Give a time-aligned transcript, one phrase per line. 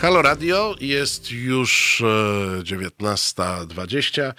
[0.00, 2.02] Halo Radio, jest już
[2.62, 4.32] 19.20.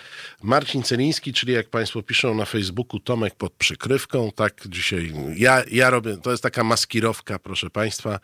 [0.43, 4.31] Marcin Celiński, czyli jak Państwo piszą na Facebooku, Tomek pod przykrywką.
[4.35, 8.19] Tak dzisiaj ja, ja robię, to jest taka maskirowka, proszę Państwa.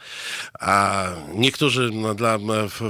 [0.59, 2.39] A niektórzy no, dla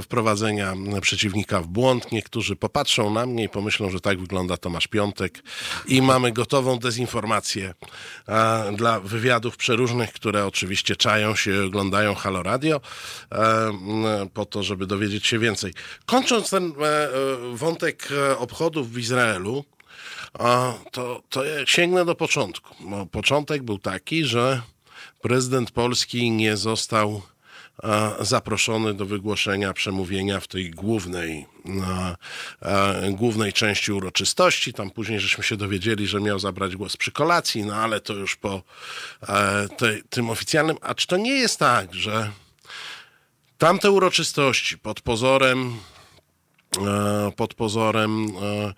[0.02, 5.42] wprowadzenia przeciwnika w błąd, niektórzy popatrzą na mnie i pomyślą, że tak wygląda Tomasz Piątek.
[5.86, 7.74] I mamy gotową dezinformację
[8.26, 12.80] a, dla wywiadów przeróżnych, które oczywiście czają się, oglądają Halo Radio.
[13.30, 13.38] A,
[14.38, 15.72] po to, żeby dowiedzieć się więcej.
[16.06, 17.10] Kończąc ten e, e,
[17.52, 19.64] wątek e, obchodów w Izraelu,
[20.92, 22.74] to, to ja sięgnę do początku.
[22.80, 24.62] Bo początek był taki, że
[25.22, 27.22] prezydent Polski nie został
[28.20, 31.46] zaproszony do wygłoszenia przemówienia w tej głównej,
[33.10, 34.72] głównej części uroczystości.
[34.72, 38.36] Tam później żeśmy się dowiedzieli, że miał zabrać głos przy kolacji, no ale to już
[38.36, 38.62] po
[40.10, 40.76] tym oficjalnym.
[40.80, 42.30] A czy to nie jest tak, że
[43.58, 45.76] Tamte uroczystości pod pozorem
[46.86, 48.74] e, pod pozorem e, e,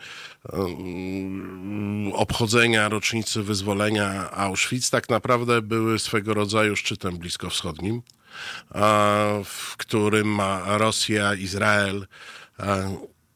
[2.13, 8.03] obchodzenia rocznicy wyzwolenia Auschwitz tak naprawdę były swego rodzaju szczytem bliskowschodnim,
[9.45, 12.07] w którym Rosja, Izrael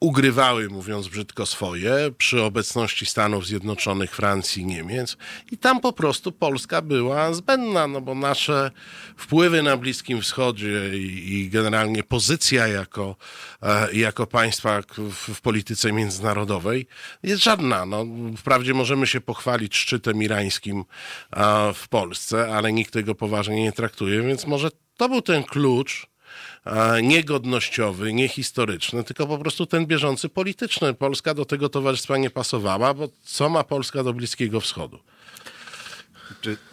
[0.00, 5.16] ugrywały, mówiąc brzydko, swoje przy obecności Stanów Zjednoczonych, Francji, Niemiec
[5.52, 8.70] i tam po prostu Polska była zbędna, no bo nasze
[9.16, 13.16] wpływy na Bliskim Wschodzie i, i generalnie pozycja jako,
[13.62, 16.86] e, jako państwa w, w, polityce międzynarodowej
[17.22, 17.86] jest żadna.
[17.86, 18.06] No,
[18.36, 20.84] wprawdzie możemy się pochwalić szczytem irańskim
[21.36, 26.13] e, w Polsce, ale nikt tego poważnie nie traktuje, więc może to był ten klucz,
[27.02, 30.94] nie godnościowy, nie historyczny, tylko po prostu ten bieżący polityczny.
[30.94, 34.98] Polska do tego towarzystwa nie pasowała, bo co ma Polska do Bliskiego Wschodu?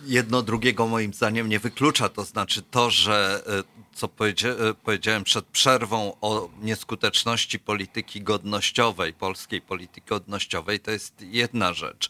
[0.05, 3.63] Jedno drugiego moim zdaniem nie wyklucza, to znaczy to, że e,
[3.95, 11.73] co e, powiedziałem przed przerwą o nieskuteczności polityki godnościowej, polskiej polityki godnościowej, to jest jedna
[11.73, 12.09] rzecz.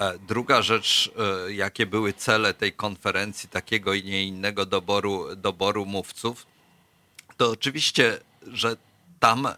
[0.00, 1.10] E, druga rzecz,
[1.48, 6.51] jakie były cele tej konferencji, takiego i nie innego doboru, doboru mówców,
[7.42, 8.76] to oczywiście, że
[9.20, 9.48] tam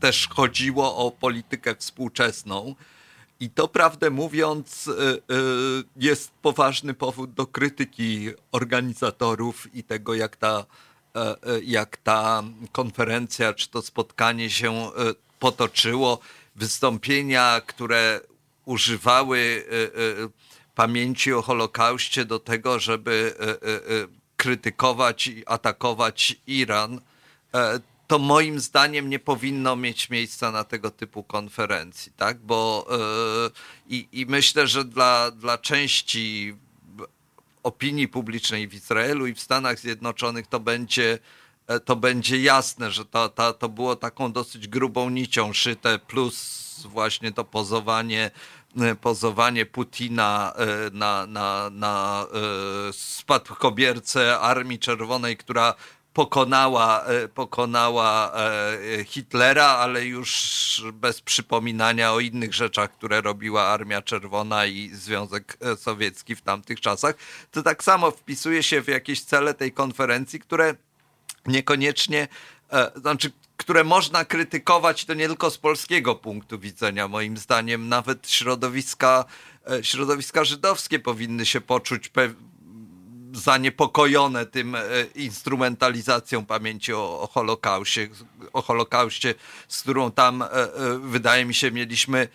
[0.00, 2.74] też chodziło o politykę współczesną.
[3.40, 10.36] I to prawdę mówiąc, y, y, jest poważny powód do krytyki organizatorów i tego, jak
[10.36, 10.66] ta,
[11.16, 12.42] e, e, jak ta
[12.72, 14.90] konferencja czy to spotkanie się e,
[15.38, 16.18] potoczyło.
[16.56, 18.20] Wystąpienia, które
[18.64, 19.64] używały
[20.74, 23.34] pamięci o Holokauście do tego, żeby
[24.38, 27.00] krytykować i atakować Iran,
[27.54, 32.38] e, to moim zdaniem nie powinno mieć miejsca na tego typu konferencji, tak?
[32.38, 32.96] Bo e,
[33.88, 36.56] i, i myślę, że dla, dla części
[37.62, 41.18] opinii publicznej w Izraelu i w Stanach Zjednoczonych to będzie,
[41.66, 46.68] e, to będzie jasne, że to, to, to było taką dosyć grubą nicią szyte, plus
[46.86, 48.30] właśnie to pozowanie
[49.00, 52.26] pozowanie Putina e, na, na, na
[52.88, 55.74] e, spadkobiercę Armii Czerwonej, która
[56.12, 58.32] pokonała, pokonała
[59.06, 66.36] Hitlera, ale już bez przypominania o innych rzeczach, które robiła Armia Czerwona i Związek Sowiecki
[66.36, 67.14] w tamtych czasach.
[67.50, 70.74] To tak samo wpisuje się w jakieś cele tej konferencji, które
[71.46, 72.28] niekoniecznie,
[72.96, 79.24] znaczy które można krytykować, to nie tylko z polskiego punktu widzenia, moim zdaniem, nawet środowiska,
[79.70, 82.10] e, środowiska żydowskie powinny się poczuć
[83.32, 84.80] zaniepokojone tym e,
[85.14, 87.28] instrumentalizacją pamięci o, o
[88.52, 89.34] o Holokauście,
[89.68, 90.48] z którą tam, e,
[91.02, 92.28] wydaje mi się, mieliśmy,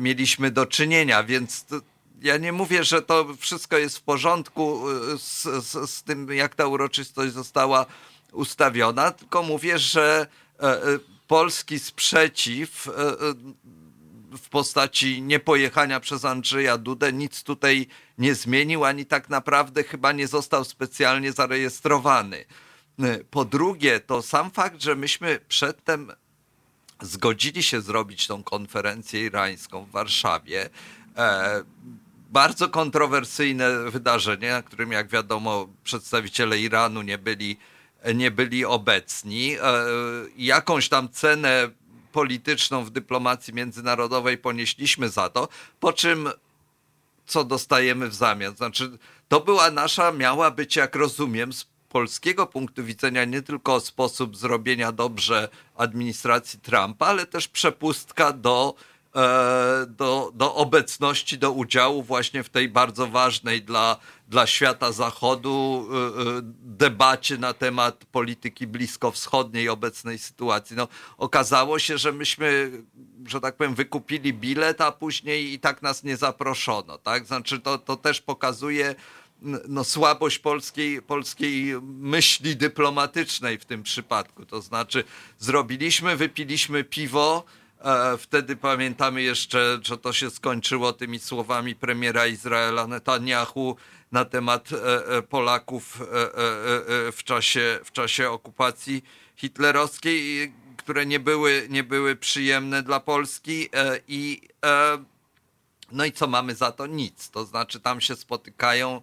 [0.00, 1.76] mieliśmy do czynienia, więc to,
[2.22, 4.82] ja nie mówię, że to wszystko jest w porządku
[5.18, 7.86] z, z, z tym, jak ta uroczystość została
[8.32, 10.26] ustawiona, tylko mówię, że
[11.26, 12.92] polski sprzeciw e,
[14.36, 17.86] w postaci niepojechania przez Andrzeja Dudę nic tutaj
[18.18, 22.44] nie zmienił, ani tak naprawdę chyba nie został specjalnie zarejestrowany.
[23.30, 26.12] Po drugie, to sam fakt, że myśmy przedtem
[27.02, 30.70] zgodzili się zrobić tą konferencję irańską w Warszawie,
[32.30, 37.56] bardzo kontrowersyjne wydarzenie, na którym, jak wiadomo, przedstawiciele Iranu nie byli
[38.14, 39.56] nie byli obecni.
[39.56, 39.84] E,
[40.36, 41.70] jakąś tam cenę
[42.12, 45.48] polityczną w dyplomacji międzynarodowej ponieśliśmy za to,
[45.80, 46.28] po czym
[47.26, 48.56] co dostajemy w zamian?
[48.56, 48.98] Znaczy,
[49.28, 54.92] to była nasza, miała być, jak rozumiem, z polskiego punktu widzenia nie tylko sposób zrobienia
[54.92, 58.95] dobrze administracji Trumpa, ale też przepustka do e,
[59.86, 63.96] do, do obecności, do udziału właśnie w tej bardzo ważnej dla,
[64.28, 70.76] dla świata zachodu e, e, debacie na temat polityki bliskowschodniej, obecnej sytuacji.
[70.76, 72.70] No, okazało się, że myśmy,
[73.26, 76.98] że tak powiem, wykupili bilet, a później i tak nas nie zaproszono.
[76.98, 77.26] Tak?
[77.26, 78.94] Znaczy to, to też pokazuje
[79.68, 84.46] no, słabość polskiej, polskiej myśli dyplomatycznej w tym przypadku.
[84.46, 85.04] To znaczy,
[85.38, 87.44] zrobiliśmy, wypiliśmy piwo.
[87.84, 93.76] E, wtedy pamiętamy jeszcze, że to się skończyło tymi słowami premiera Izraela Netanyahu
[94.12, 95.98] na temat e, e, Polaków
[97.12, 99.04] w czasie, w czasie okupacji
[99.36, 103.68] hitlerowskiej, które nie były, nie były przyjemne dla Polski
[104.08, 104.40] i
[105.92, 106.86] no i co mamy za to?
[106.86, 107.30] Nic.
[107.30, 109.02] To znaczy tam się spotykają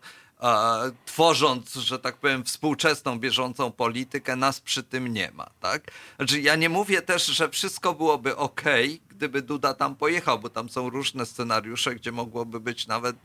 [1.06, 5.92] tworząc, że tak powiem, współczesną, bieżącą politykę, nas przy tym nie ma, tak?
[6.18, 8.62] Znaczy, ja nie mówię też, że wszystko byłoby ok,
[9.10, 13.16] gdyby Duda tam pojechał, bo tam są różne scenariusze, gdzie mogłoby być nawet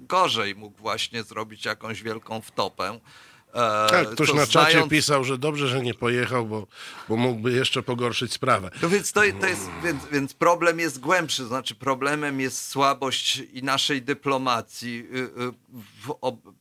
[0.00, 0.54] gorzej.
[0.54, 3.00] Mógł właśnie zrobić jakąś wielką wtopę.
[3.54, 4.90] E, tak, ktoś na czacie znając...
[4.90, 6.66] pisał, że dobrze, że nie pojechał, bo,
[7.08, 8.70] bo mógłby jeszcze pogorszyć sprawę.
[8.82, 13.62] No więc, to, to jest, więc, więc problem jest głębszy, znaczy problemem jest słabość i
[13.62, 15.52] naszej dyplomacji y, y,
[16.02, 16.14] w,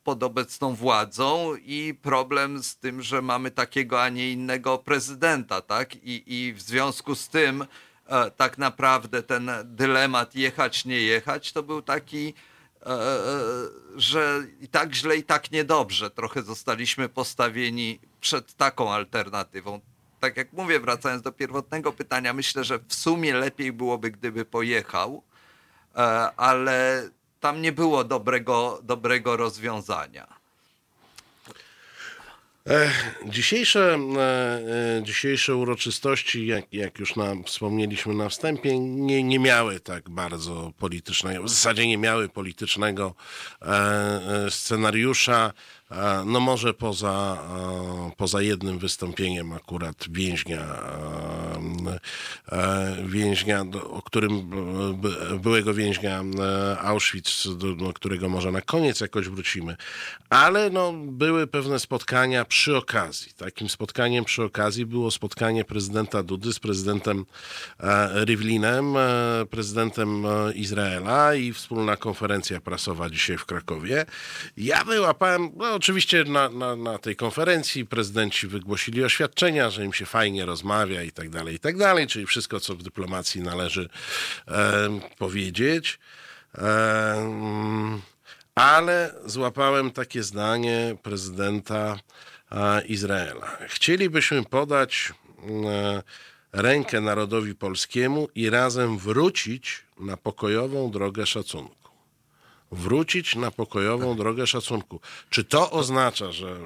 [0.03, 5.95] pod obecną władzą i problem z tym, że mamy takiego, a nie innego prezydenta, tak?
[5.95, 7.65] I, i w związku z tym
[8.07, 12.33] e, tak naprawdę ten dylemat jechać, nie jechać, to był taki
[13.95, 16.09] że i tak źle, i tak niedobrze.
[16.09, 19.79] Trochę zostaliśmy postawieni przed taką alternatywą.
[20.19, 25.23] Tak jak mówię, wracając do pierwotnego pytania, myślę, że w sumie lepiej byłoby, gdyby pojechał,
[25.95, 25.99] e,
[26.37, 30.36] ale tam nie było dobrego, dobrego rozwiązania.
[33.25, 39.79] Dzisiejsze, e, e, dzisiejsze uroczystości, jak, jak już na, wspomnieliśmy na wstępie, nie, nie miały
[39.79, 43.15] tak bardzo politycznego, w zasadzie nie miały politycznego
[43.61, 45.53] e, scenariusza.
[46.25, 47.37] No może poza,
[48.17, 50.65] poza jednym wystąpieniem akurat więźnia,
[53.05, 54.49] więźnia, o którym
[55.39, 56.23] byłego więźnia
[56.81, 57.47] Auschwitz,
[57.77, 59.75] do którego może na koniec jakoś wrócimy.
[60.29, 63.33] Ale no, były pewne spotkania przy okazji.
[63.37, 67.25] Takim spotkaniem przy okazji było spotkanie prezydenta Dudy z prezydentem
[68.25, 68.93] Rivlinem,
[69.49, 70.23] prezydentem
[70.55, 74.05] Izraela i wspólna konferencja prasowa dzisiaj w Krakowie.
[74.57, 80.05] Ja wyłapałem, no, oczywiście na, na, na, tej konferencji prezydenci wygłosili oświadczenia, że im się
[80.05, 83.89] fajnie rozmawia i tak dalej, i tak dalej, czyli wszystko, co w dyplomacji należy
[84.47, 85.99] e, powiedzieć.
[86.57, 88.01] E,
[88.55, 91.99] ale złapałem takie zdanie prezydenta
[92.51, 93.57] e, Izraela.
[93.67, 96.03] Chcielibyśmy podać e,
[96.51, 101.76] rękę narodowi polskiemu i razem wrócić na pokojową drogę szacunku
[102.71, 104.99] wrócić na pokojową drogę szacunku.
[105.29, 106.57] Czy to oznacza, że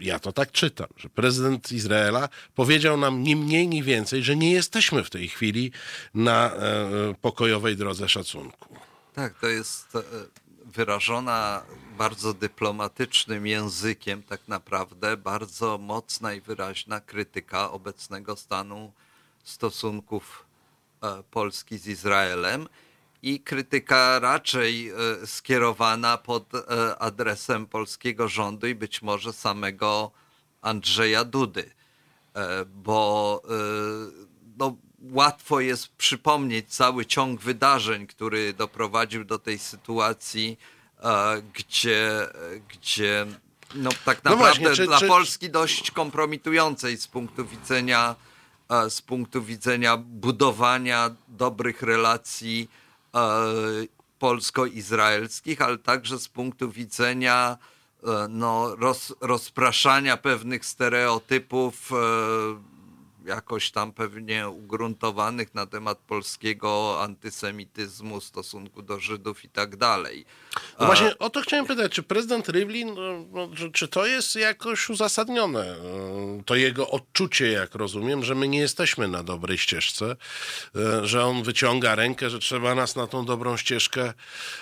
[0.00, 4.52] ja to tak czytam, że prezydent Izraela powiedział nam ni mniej, ni więcej, że nie
[4.52, 5.72] jesteśmy w tej chwili
[6.14, 8.76] na e, pokojowej drodze szacunku.
[9.14, 10.02] Tak, to jest e,
[10.64, 11.62] wyrażona
[11.98, 18.92] bardzo dyplomatycznym językiem, tak naprawdę bardzo mocna i wyraźna krytyka obecnego stanu
[19.44, 20.44] stosunków
[21.02, 22.68] e, Polski z Izraelem
[23.22, 24.94] i krytyka raczej e,
[25.26, 30.10] skierowana pod e, adresem polskiego rządu i być może samego
[30.62, 31.70] Andrzeja Dudy,
[32.34, 33.42] e, bo
[34.58, 40.58] no, łatwo jest przypomnieć cały ciąg wydarzeń, który doprowadził do tej sytuacji,
[41.54, 42.28] gdzie,
[42.68, 43.26] gdzie
[43.74, 45.08] no, tak naprawdę no właśnie, czy, dla czy...
[45.08, 48.14] Polski dość kompromitującej z punktu widzenia
[48.88, 52.68] z punktu widzenia budowania dobrych relacji
[54.18, 57.58] polsko-izraelskich, ale także z punktu widzenia
[58.04, 61.96] e, no, roz, rozpraszania pewnych stereotypów e,
[63.28, 70.24] jakoś tam pewnie ugruntowanych na temat polskiego antysemityzmu, stosunku do Żydów i tak dalej.
[70.80, 74.88] No właśnie o to chciałem pytać, czy prezydent Rivlin, no, no czy to jest jakoś
[74.90, 75.76] uzasadnione?
[76.46, 80.16] To jego odczucie, jak rozumiem, że my nie jesteśmy na dobrej ścieżce,
[80.76, 84.12] e, że on wyciąga rękę, że trzeba nas na tą dobrą ścieżkę,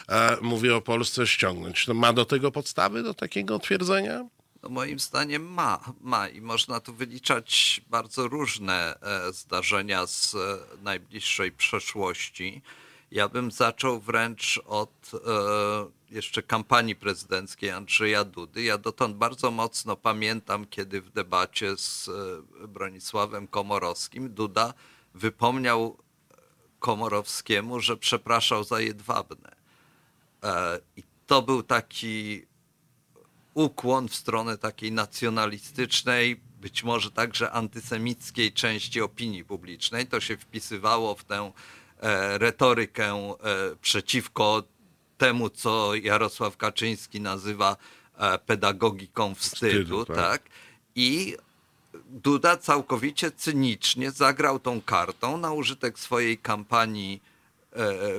[0.08, 1.88] e, mówię o Polsce, ściągnąć.
[1.88, 4.35] Ma do tego podstawy, do takiego twierdzenia?
[4.66, 10.38] No moim zdaniem ma, ma i można tu wyliczać bardzo różne e, zdarzenia z e,
[10.82, 12.62] najbliższej przeszłości.
[13.10, 18.62] Ja bym zaczął wręcz od e, jeszcze kampanii prezydenckiej Andrzeja Dudy.
[18.62, 22.10] Ja dotąd bardzo mocno pamiętam, kiedy w debacie z
[22.68, 24.74] Bronisławem Komorowskim Duda
[25.14, 25.96] wypomniał
[26.78, 29.56] Komorowskiemu, że przepraszał za Jedwabne.
[30.96, 32.46] I to był taki
[33.56, 40.06] ukłon w stronę takiej nacjonalistycznej, być może także antysemickiej części opinii publicznej.
[40.06, 41.52] To się wpisywało w tę
[42.00, 43.34] e, retorykę e,
[43.82, 44.62] przeciwko
[45.18, 47.76] temu, co Jarosław Kaczyński nazywa
[48.18, 49.72] e, pedagogiką wstydu.
[49.72, 50.16] wstydu tak.
[50.16, 50.42] tak?
[50.94, 51.36] I
[52.10, 57.20] Duda całkowicie cynicznie zagrał tą kartą na użytek swojej kampanii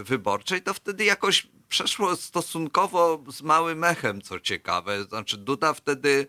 [0.03, 0.61] wyborczej.
[0.61, 5.03] To wtedy jakoś przeszło stosunkowo z małym echem, co ciekawe.
[5.03, 6.27] Znaczy Duda wtedy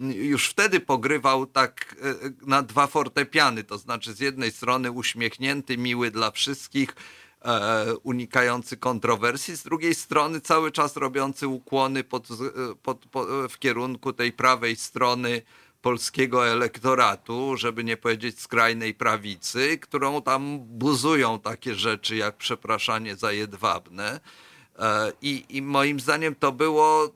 [0.00, 6.10] już wtedy pogrywał tak e, na dwa fortepiany, to znaczy z jednej strony uśmiechnięty, miły
[6.10, 6.96] dla wszystkich,
[7.42, 12.28] e, unikający kontrowersji, z drugiej strony cały czas robiący ukłony pod,
[12.82, 15.42] pod, pod, w kierunku tej prawej strony
[15.82, 23.32] polskiego elektoratu, żeby nie powiedzieć skrajnej prawicy, którą tam buzują takie rzeczy jak przepraszanie za
[23.32, 24.20] jedwabne.
[24.80, 27.10] E, I, I moim zdaniem to było,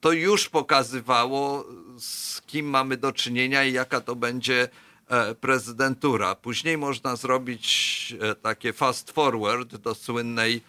[0.00, 1.64] to już pokazywało,
[1.98, 4.68] z kim mamy do czynienia i jaka to będzie
[5.08, 6.34] e, prezydentura.
[6.34, 10.62] Później można zrobić e, takie fast forward do słynnej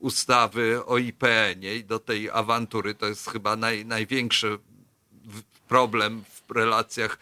[0.00, 2.94] ustawy o IPN-ie i do tej awantury.
[2.94, 4.58] To jest chyba naj, największy
[5.68, 7.18] problem w relacjach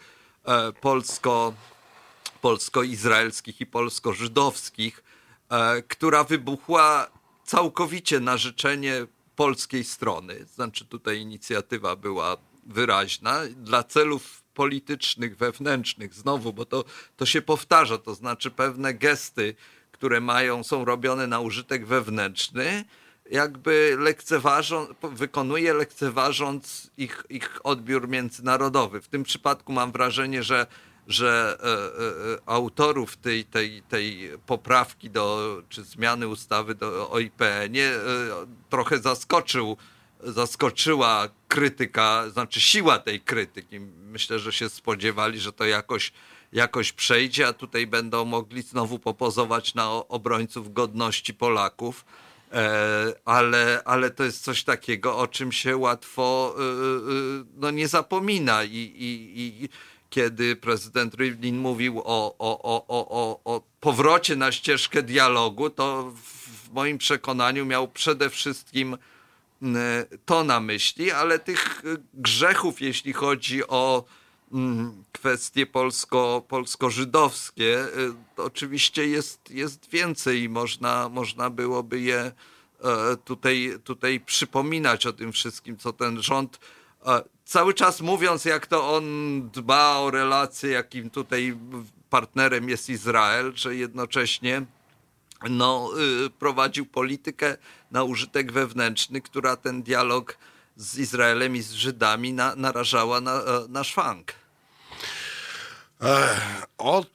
[0.81, 1.53] polsko,
[2.41, 5.03] polsko-izraelskich i polsko-żydowskich,
[5.87, 7.07] która wybuchła
[7.45, 10.45] całkowicie na życzenie polskiej strony.
[10.45, 16.83] Znaczy tutaj inicjatywa była wyraźna dla celów politycznych, wewnętrznych, znowu, bo to,
[17.17, 19.55] to się powtarza, to znaczy pewne gesty,
[19.91, 22.85] które mają, są robione na użytek wewnętrzny,
[23.31, 29.01] jakby lekceważą, wykonuje lekceważąc ich, ich odbiór międzynarodowy.
[29.01, 30.67] W tym przypadku mam wrażenie, że
[31.07, 37.19] że e, e, e, autorów tej, tej, tej poprawki do, czy zmiany ustawy do, o
[37.19, 37.91] IPN-ie
[38.69, 39.77] trochę zaskoczył,
[40.23, 43.79] zaskoczyła krytyka, znaczy siła tej krytyki.
[44.11, 46.11] Myślę, że się spodziewali, że to jakoś,
[46.53, 52.05] jakoś przejdzie, a tutaj będą mogli znowu popozować na obrońców godności Polaków.
[53.25, 56.55] Ale, ale to jest coś takiego, o czym się łatwo
[57.55, 59.69] no, nie zapomina i, i, i
[60.15, 66.13] kiedy prezydent Rivlin mówił o, o, o, o, o powrocie na ścieżkę dialogu, to
[66.45, 68.97] w moim przekonaniu miał przede wszystkim
[70.25, 71.81] to na myśli, ale tych
[72.13, 74.03] grzechów, jeśli chodzi o
[75.11, 77.85] kwestie polsko, polsko-żydowskie,
[78.37, 80.41] y, oczywiście jest, jest więcej.
[80.41, 82.31] I można, można byłoby je e,
[83.25, 86.59] tutaj, tutaj przypominać o tym wszystkim, co ten rząd
[87.45, 89.03] cały czas mówiąc, jak to on
[89.49, 91.57] dba o relacje, jakim tutaj
[92.09, 94.65] partnerem jest Izrael, że jednocześnie
[95.49, 95.91] no,
[96.25, 97.57] y, prowadził politykę
[97.91, 100.37] na użytek wewnętrzny, która ten dialog
[100.75, 104.33] z Izraelem i z Żydami na, narażała na, na szwank.
[106.77, 107.14] Od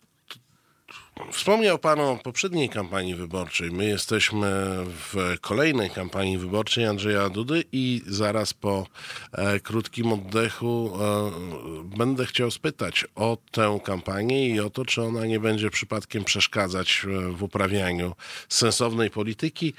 [1.33, 3.71] Wspomniał Pan o poprzedniej kampanii wyborczej.
[3.71, 4.47] My jesteśmy
[4.87, 8.87] w kolejnej kampanii wyborczej Andrzeja Dudy i zaraz po
[9.33, 15.27] e, krótkim oddechu e, będę chciał spytać o tę kampanię i o to, czy ona
[15.27, 18.13] nie będzie przypadkiem przeszkadzać e, w uprawianiu
[18.49, 19.75] sensownej polityki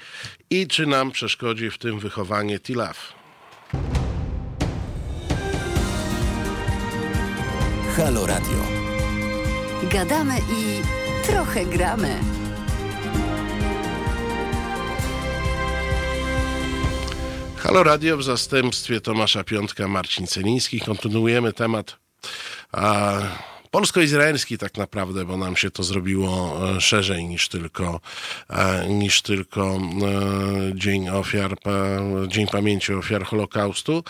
[0.50, 3.12] i czy nam przeszkodzi w tym wychowanie TILAF.
[7.96, 8.64] Halo Radio.
[9.90, 12.18] Gadamy i Trochę gramy.
[17.56, 20.80] Halo Radio w zastępstwie Tomasza Piątka, Marcin Celiński.
[20.80, 21.98] Kontynuujemy temat
[22.72, 23.20] a,
[23.72, 28.00] polsko-izraelski tak naprawdę, bo nam się to zrobiło e, szerzej niż tylko,
[28.50, 29.80] e, niż tylko e,
[30.74, 31.56] Dzień Ofiar,
[32.28, 34.04] Dzień Pamięci Ofiar Holokaustu.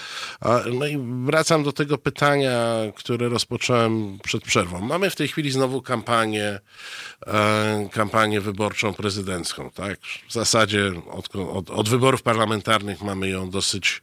[0.72, 2.60] No i wracam do tego pytania,
[2.96, 4.80] które rozpocząłem przed przerwą.
[4.80, 6.58] Mamy w tej chwili znowu kampanię,
[7.92, 10.00] kampanię wyborczą prezydencką, tak?
[10.28, 14.02] W zasadzie od, od, od wyborów parlamentarnych mamy ją dosyć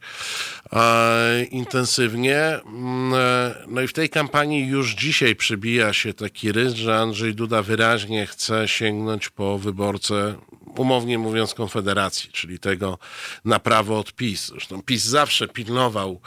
[1.50, 2.38] intensywnie.
[2.38, 3.20] Mm,
[3.68, 7.62] no i w tej kampanii już dzisiaj przy przybija się taki rys, że Andrzej Duda
[7.62, 10.34] wyraźnie chce sięgnąć po wyborcę,
[10.76, 12.98] umownie mówiąc, Konfederacji, czyli tego
[13.44, 14.46] na prawo od PiS.
[14.46, 16.20] Zresztą PiS zawsze pilnował,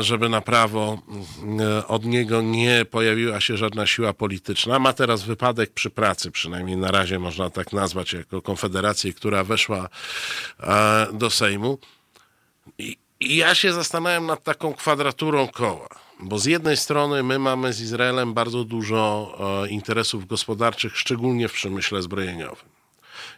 [0.00, 1.02] żeby na prawo
[1.88, 4.78] od niego nie pojawiła się żadna siła polityczna.
[4.78, 9.88] Ma teraz wypadek przy pracy, przynajmniej na razie można tak nazwać, jako Konfederację, która weszła
[11.12, 11.78] do Sejmu.
[12.78, 17.80] I ja się zastanawiam nad taką kwadraturą koła bo z jednej strony my mamy z
[17.80, 22.68] Izraelem bardzo dużo e, interesów gospodarczych, szczególnie w przemyśle zbrojeniowym.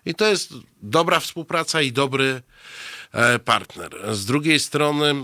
[0.06, 2.42] I to jest dobra współpraca i dobry
[3.44, 4.14] partner.
[4.16, 5.14] Z drugiej strony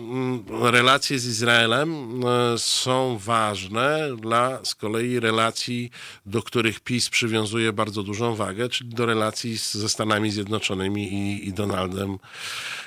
[0.61, 5.91] relacje z Izraelem e, są ważne dla z kolei relacji,
[6.27, 11.53] do których PiS przywiązuje bardzo dużą wagę, czyli do relacji ze Stanami Zjednoczonymi i, i
[11.53, 12.19] Donaldem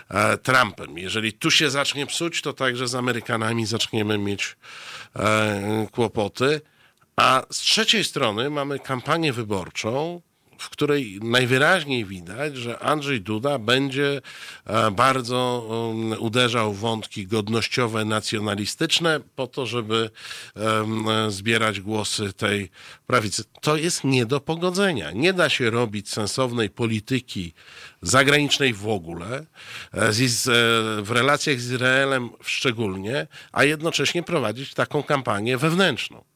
[0.09, 0.97] e, Trumpem.
[0.97, 4.55] Jeżeli tu się zacznie psuć, to także z Amerykanami zaczniemy mieć
[5.91, 6.61] kłopoty.
[7.15, 10.21] A z trzeciej strony mamy kampanię wyborczą,
[10.57, 14.21] w której najwyraźniej widać, że Andrzej Duda będzie
[14.65, 20.09] e, bardzo um, uderzał w wątki godnościowe, nacjonalistyczne, po to, żeby
[21.29, 22.69] zbierać głosy tej
[23.07, 23.43] prawicy.
[23.61, 25.11] To jest nie do pogodzenia.
[25.11, 27.53] Nie da się robić sensownej polityki
[28.01, 29.45] zagranicznej w ogóle,
[29.93, 30.11] e, e,
[31.01, 36.34] w relacjach z Izraelem szczególnie, a jednocześnie prowadzić taką kampanię wewnętrzną.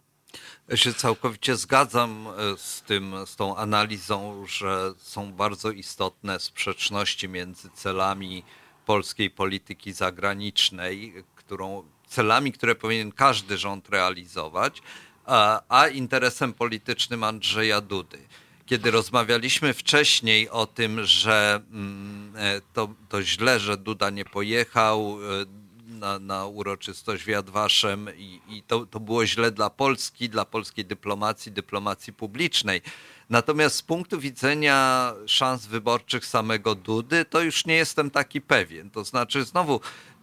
[0.70, 7.30] Ja się całkowicie zgadzam e, z tym, z tą analizą, że są bardzo istotne sprzeczności
[7.30, 8.44] między celami
[8.86, 14.82] polskiej polityki zagranicznej, którą, celami, które powinien każdy rząd realizować,
[15.26, 18.20] a, a interesem politycznym Andrzeja Dudy.
[18.66, 25.18] Kiedy rozmawialiśmy wcześniej o tym, że mm, e, to, to źle, że Duda nie pojechał,
[25.42, 30.46] e, na, na uroczystość w Jadwaszem i, i to, to było źle dla Polski, dla
[30.46, 32.82] polskiej dyplomacji, dyplomacji publicznej.
[33.30, 38.90] Natomiast z punktu widzenia szans wyborczych samego Dudy, to już nie jestem taki pewien.
[38.90, 39.82] To znaczy, znowu,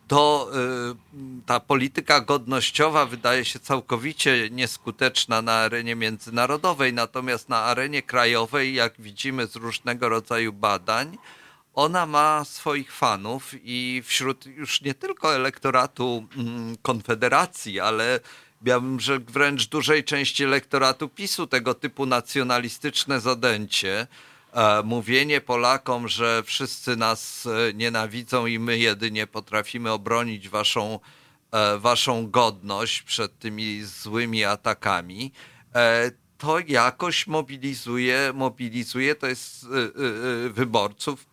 [0.09, 0.51] to
[1.15, 8.75] y, ta polityka godnościowa wydaje się całkowicie nieskuteczna na arenie międzynarodowej, natomiast na arenie krajowej,
[8.75, 11.19] jak widzimy z różnego rodzaju badań,
[11.77, 18.21] ona ma swoich fanów i wśród już nie tylko elektoratu mm, Konfederacji, ale
[18.65, 24.07] ja bym rzekł wręcz dużej części elektoratu PiSu tego typu nacjonalistyczne zadęcie,
[24.53, 31.01] e, mówienie Polakom, że wszyscy nas e, nienawidzą i my jedynie potrafimy obronić waszą,
[31.53, 35.33] e, waszą godność przed tymi złymi atakami,
[36.39, 39.67] to jakoś mobilizuje, mobilizuje to jest
[40.51, 41.27] wyborców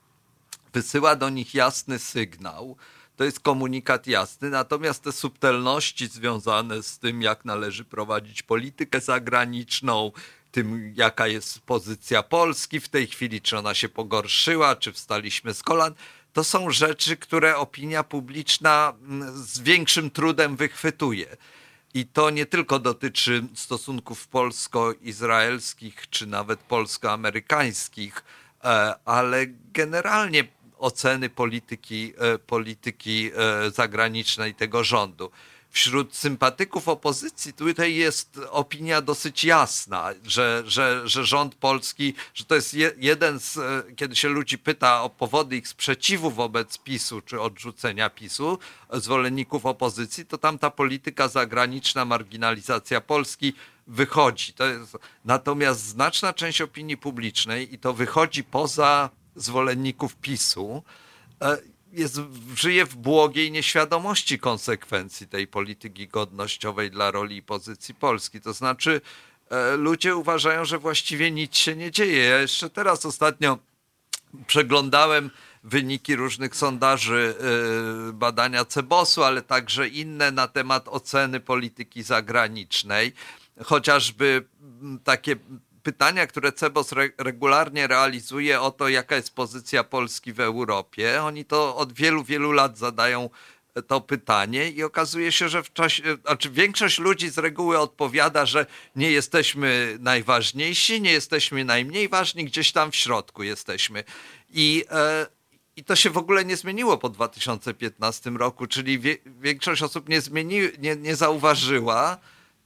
[0.74, 2.78] wysyła do nich jasny sygnał.
[3.16, 10.12] To jest komunikat jasny, natomiast te subtelności związane z tym, jak należy prowadzić politykę zagraniczną,
[10.52, 15.64] tym, jaka jest pozycja Polski w tej chwili, czy ona się pogorszyła, czy wstaliśmy z
[15.64, 15.94] kolan,
[16.34, 21.38] to są rzeczy, które opinia publiczna mm, z większym trudem wychwytuje.
[21.94, 28.24] I to nie tylko dotyczy stosunków polsko-izraelskich, czy nawet polsko-amerykańskich,
[28.64, 30.44] e, ale generalnie
[30.84, 35.32] oceny polityki, e, polityki e, zagranicznej tego rządu.
[35.70, 42.56] Wśród sympatyków opozycji tutaj jest opinia dosyć jasna, że, że, że rząd polski, że to
[42.56, 47.42] jest jeden z, e, kiedy się ludzi pyta o powody ich sprzeciwu wobec PiSu czy
[47.42, 48.60] odrzucenia PiSu,
[48.94, 53.54] zwolenników opozycji, to tam ta polityka zagraniczna, marginalizacja Polski
[53.88, 54.54] wychodzi.
[54.54, 60.84] To jest, natomiast znaczna część opinii publicznej, i to wychodzi poza zwolenników PiSu
[61.42, 61.58] e,
[61.94, 62.20] jest,
[62.56, 68.42] żyje w błogiej nieświadomości konsekwencji tej polityki godnościowej dla roli i pozycji Polski.
[68.42, 69.02] To znaczy,
[69.50, 72.26] e, ludzie uważają, że właściwie nic się nie dzieje.
[72.26, 73.58] Ja jeszcze teraz ostatnio
[74.48, 75.30] przeglądałem
[75.64, 77.36] wyniki różnych sondaży
[78.10, 83.14] e, badania Cebosu, ale także inne na temat oceny polityki zagranicznej.
[83.64, 84.46] Chociażby
[85.04, 85.36] takie
[85.84, 91.24] pytania, które Cebos re regularnie realizuje o to, jaka jest pozycja Polski w Europie.
[91.24, 93.30] Oni to od wielu, wielu lat zadają
[93.88, 98.66] to pytanie i okazuje się, że w czasie, znaczy większość ludzi z reguły odpowiada, że
[98.96, 104.04] nie jesteśmy najważniejsi, nie jesteśmy najmniej ważni, gdzieś tam w środku jesteśmy.
[104.50, 105.28] I, e,
[105.76, 110.22] i to się w ogóle nie zmieniło po 2015 roku, czyli wie, większość osób nie,
[110.22, 112.18] zmieni, nie, nie zauważyła,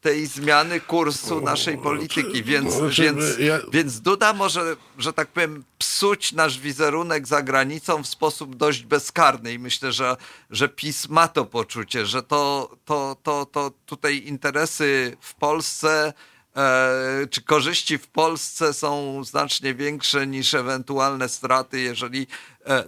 [0.02, 3.26] tej zmiany kursu naszej polityki, więc, więc,
[3.72, 9.54] więc Duda może, że tak powiem, psuć nasz wizerunek za granicą w sposób dość bezkarny
[9.54, 10.18] i myślę, że,
[10.50, 16.14] że PiS ma to poczucie, że to, to, to, to tutaj interesy w Polsce
[16.56, 22.28] e, czy korzyści w Polsce są znacznie większe niż ewentualne straty, jeżeli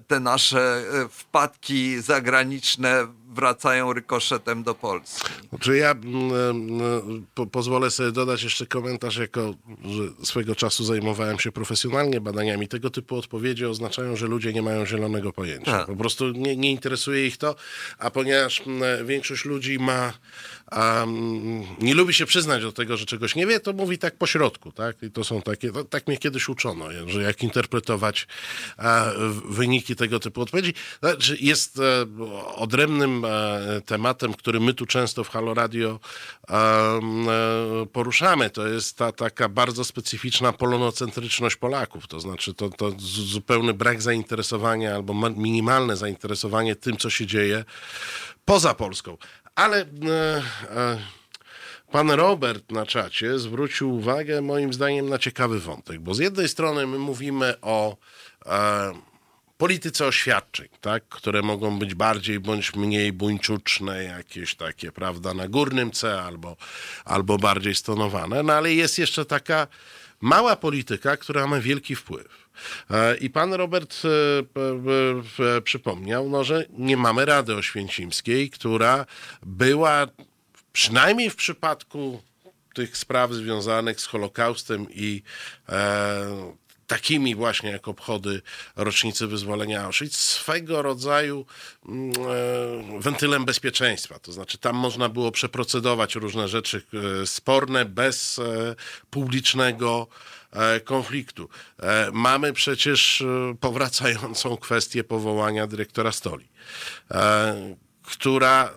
[0.08, 3.08] te nasze wpadki zagraniczne
[3.40, 5.30] wracają rykoszetem do Polski.
[5.60, 5.96] Czy ja
[7.34, 9.54] po, pozwolę sobie dodać jeszcze komentarz, jako
[9.86, 12.68] że swego czasu zajmowałem się profesjonalnie badaniami.
[12.68, 15.72] Tego typu odpowiedzi oznaczają, że ludzie nie mają zielonego pojęcia.
[15.72, 15.88] Tak.
[15.88, 17.56] Po prostu nie, nie interesuje ich to,
[18.00, 18.64] a ponieważ
[19.06, 20.14] większość ludzi ma
[20.72, 24.28] um, nie lubi się przyznać do tego, że czegoś nie wie, to mówi tak po
[24.28, 25.04] środku, tak?
[25.04, 28.28] I to są takie, to, tak mnie kiedyś uczono, że jak interpretować
[28.78, 29.06] a,
[29.50, 30.74] wyniki tego typu odpowiedzi.
[31.00, 32.06] Znaczy jest e,
[32.56, 33.26] odrębnym
[33.86, 36.00] tematem, który my tu często w Halo Radio
[36.50, 37.00] e,
[37.94, 44.02] poruszamy, to jest ta taka bardzo specyficzna polonocentryczność Polaków, to znaczy to, to zupełny brak
[44.02, 47.66] zainteresowania albo minimalne zainteresowanie tym, co się dzieje
[48.46, 49.18] poza Polską.
[49.56, 49.86] Ale e,
[50.76, 50.98] e,
[51.92, 56.88] pan Robert na czacie zwrócił uwagę, moim zdaniem, na ciekawy wątek, bo z jednej strony
[56.88, 57.98] my mówimy o
[58.46, 59.09] e,
[59.60, 65.92] polityce oświadczeń, tak, które mogą być bardziej bądź mniej buńczuczne, jakieś takie, prawda, na górnym
[65.92, 66.58] C albo,
[67.06, 69.68] albo bardziej stonowane, no ale jest jeszcze taka
[70.22, 72.50] mała polityka, która ma wielki wpływ.
[72.92, 79.06] E, I pan Robert e, e, przypomniał, no, że nie mamy Rady Oświęcimskiej, która
[79.44, 80.08] była
[80.74, 82.22] przynajmniej w przypadku
[82.74, 85.24] tych spraw związanych z Holokaustem i
[85.70, 88.42] e, takimi właśnie jak obchody
[88.76, 91.46] rocznicy wyzwolenia Auschwitz, swego rodzaju
[91.86, 92.12] mm,
[92.98, 94.20] e, wentylem bezpieczeństwa.
[94.20, 96.82] To znaczy tam można było przeprocedować różne rzeczy
[97.22, 98.76] e, sporne bez e,
[99.10, 100.08] publicznego
[100.84, 101.50] konfliktu.
[102.12, 103.24] Mamy przecież
[103.60, 106.48] powracającą kwestię powołania dyrektora Stoli,
[108.04, 108.74] która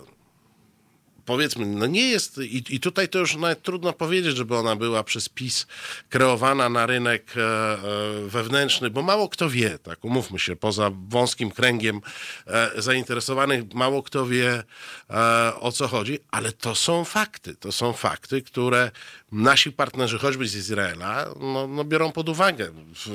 [1.25, 5.05] powiedzmy, no nie jest, i, i tutaj to już nawet trudno powiedzieć, żeby ona była
[5.05, 5.67] przez PiS
[6.09, 7.79] kreowana na rynek e, e,
[8.29, 12.01] wewnętrzny, bo mało kto wie, tak, umówmy się, poza wąskim kręgiem
[12.47, 14.63] e, zainteresowanych, mało kto wie
[15.61, 18.91] o co chodzi, ale to są fakty, to są fakty, które
[19.33, 22.71] nasi partnerzy, choćby z Izraela, no, no biorą pod uwagę.
[22.95, 23.09] W,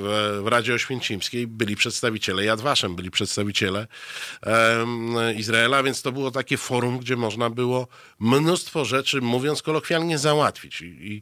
[0.44, 3.88] w, Radzie Oświęcimskiej byli przedstawiciele Yad Vashem, byli przedstawiciele
[5.36, 7.88] Izraela, więc to było takie forum, gdzie można było
[8.20, 10.82] mnóstwo rzeczy, mówiąc kolokwialnie, załatwić.
[10.82, 11.22] I, i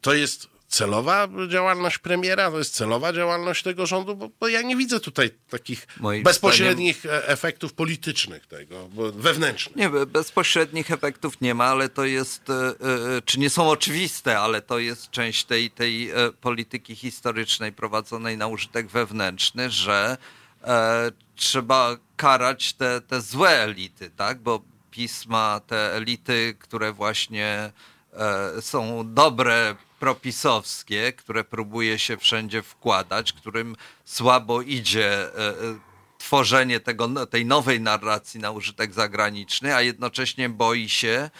[0.00, 4.76] to jest celowa działalność premiera, to jest celowa działalność tego rządu, bo, bo ja nie
[4.76, 7.22] widzę tutaj takich Moim bezpośrednich zdaniem...
[7.26, 9.76] efektów politycznych tego, wewnętrznych.
[9.76, 14.62] Nie, bezpośrednich efektów nie ma, ale to jest, e, e, czy nie są oczywiste, ale
[14.62, 20.16] to jest część tej, tej e, polityki historycznej prowadzonej na użytek wewnętrzny, że
[20.64, 27.72] e, trzeba karać te, te złe elity, tak, bo pisma, te elity, które właśnie
[28.60, 35.54] są dobre, propisowskie, które próbuje się wszędzie wkładać, którym słabo idzie e, e,
[36.18, 41.30] tworzenie tego, tej nowej narracji na użytek zagraniczny, a jednocześnie boi się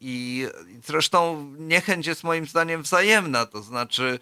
[0.00, 0.46] i
[0.86, 4.18] zresztą niechęć jest moim zdaniem wzajemna, to znaczy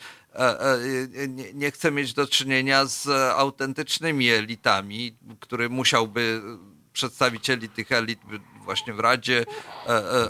[1.54, 6.42] nie chcę mieć do czynienia z autentycznymi elitami, który musiałby
[6.92, 8.20] przedstawicieli tych elit
[8.66, 9.44] właśnie w Radzie
[9.86, 10.28] e, e,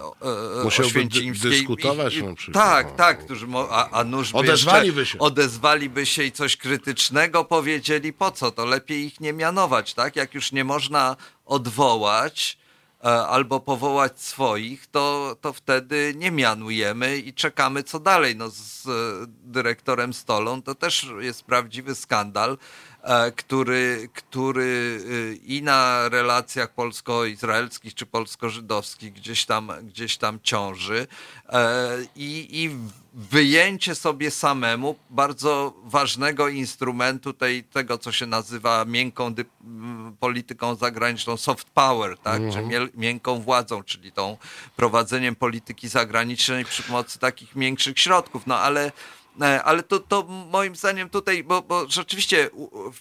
[0.61, 1.51] e, Oświęcimskiej.
[1.51, 2.53] dyskutować I, i.
[2.53, 2.97] Tak, no.
[2.97, 5.19] tak, którzy, a, a nuż odezwaliby się.
[5.19, 10.17] odezwaliby się i coś krytycznego powiedzieli, po co, to lepiej ich nie mianować, tak?
[10.17, 12.59] Jak już nie można odwołać,
[13.05, 18.37] e, albo powołać swoich, to, to wtedy nie mianujemy i czekamy co dalej.
[18.37, 18.89] No, z
[19.45, 22.59] dyrektorem Stolą to też jest prawdziwy skandal,
[22.96, 22.96] E,
[23.37, 31.07] który, który y, i na relacjach polsko-izraelskich czy polsko-żydowskich gdzieś tam, gdzieś tam ciąży
[31.49, 32.71] e, i, i
[33.15, 39.35] wyjęcie sobie samemu bardzo ważnego instrumentu tej, tego, co się nazywa miękką
[40.21, 42.43] polityką zagraniczną, soft power, tak?
[42.43, 42.71] Mhm.
[42.71, 44.37] czy miękką władzą, czyli tą
[44.77, 48.47] prowadzeniem polityki zagranicznej przy pomocy takich miększych środków.
[48.47, 48.93] No ale E,
[49.65, 52.51] ale to, to moim zdaniem tutaj, bo, bo rzeczywiście
[52.93, 53.01] w,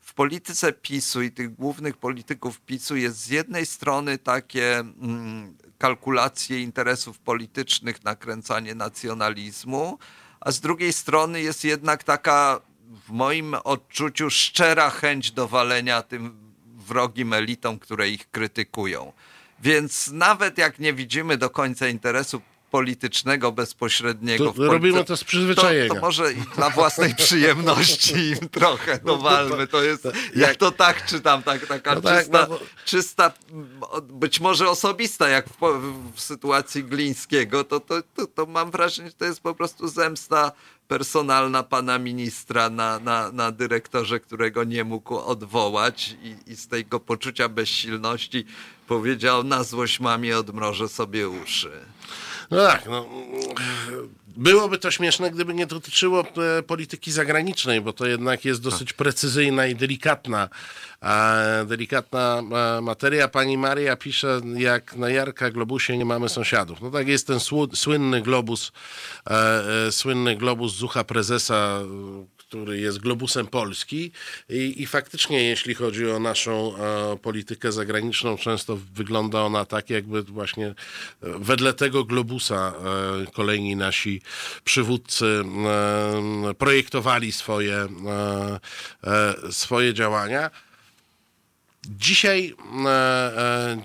[0.00, 6.60] w, polityce PiSu i tych głównych polityków PiSu jest z jednej strony takie mm, kalkulacje
[6.60, 9.98] interesów politycznych, nakręcanie nacjonalizmu,
[10.40, 12.60] a z drugiej strony jest jednak taka
[13.06, 19.12] w moim odczuciu szczera chęć dowalenia tym wrogim elitom, które ich krytykują.
[19.60, 22.40] Więc nawet jak nie widzimy do końca interesu
[22.72, 24.52] politycznego bezpośredniego.
[24.52, 25.88] To robimy to z przyzwyczajenia.
[25.88, 29.66] To, to może i dla własnej przyjemności im trochę dowalmy.
[29.66, 33.32] To jest, jak to tak czytam, tak, taka no tak, czysta, no czysta,
[34.02, 35.60] być może osobista, jak w,
[36.14, 40.52] w sytuacji Glińskiego, to, to, to, to mam wrażenie, że to jest po prostu zemsta
[40.88, 47.00] personalna pana ministra na, na, na dyrektorze, którego nie mógł odwołać i, i z tego
[47.00, 48.44] poczucia bezsilności
[48.86, 51.72] powiedział na złość mamie odmrożę sobie uszy.
[52.52, 53.06] No tak, no,
[54.36, 56.24] byłoby to śmieszne, gdyby nie dotyczyło
[56.58, 60.48] e, polityki zagranicznej, bo to jednak jest dosyć precyzyjna i delikatna,
[61.66, 62.42] delikatna
[62.78, 63.28] e, materia.
[63.28, 66.80] Pani Maria pisze, jak na Jarka Globusie nie mamy sąsiadów.
[66.80, 67.38] No tak jest ten
[67.74, 68.72] słynny globus,
[69.30, 71.80] e, słynny globus Zucha Prezesa,
[72.52, 74.12] który jest globusem Polski
[74.48, 80.22] i, i faktycznie jeśli chodzi o naszą e, politykę zagraniczną, często wygląda ona tak, jakby
[80.22, 80.74] właśnie e,
[81.20, 82.72] wedle tego globusa
[83.26, 84.22] e, kolejni nasi
[84.64, 85.44] przywódcy
[86.50, 87.88] e, projektowali swoje, e,
[89.04, 90.50] e, swoje działania.
[91.88, 92.54] Dzisiaj,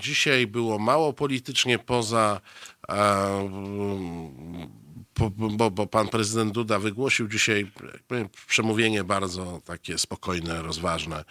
[0.01, 2.41] dzisiaj było mało politycznie poza
[5.37, 7.71] bo, bo pan prezydent Duda wygłosił dzisiaj
[8.47, 11.23] przemówienie bardzo takie spokojne, rozważne.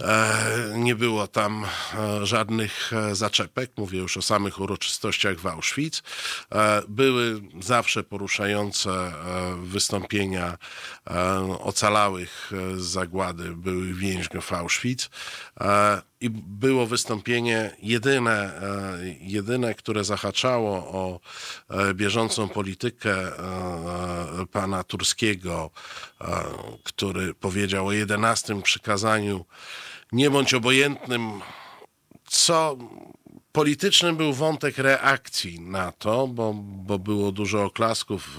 [0.00, 6.02] E, nie było tam e, żadnych e, zaczepek, mówię już o samych uroczystościach w Auschwitz.
[6.88, 9.12] Były zawsze poruszające
[9.62, 10.58] wystąpienia
[11.58, 15.10] ocalałych z zagłady byłych więźniów Auschwitz
[16.20, 21.20] i było wystąpienie jedyne, e, jedyne, które zahaczało o
[21.70, 25.70] e, bieżącą politykę e, pana Turskiego,
[26.84, 29.44] który powiedział o jedenastym przykazaniu
[30.12, 31.40] nie bądź obojętnym,
[32.26, 32.76] co
[33.52, 38.38] politycznym był wątek reakcji na to, bo, bo było dużo oklasków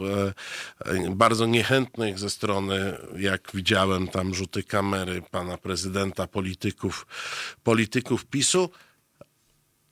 [0.86, 7.08] e, bardzo niechętnych ze strony, jak widziałem tam rzuty kamery pana prezydenta, polityków,
[7.64, 8.70] polityków PiSu,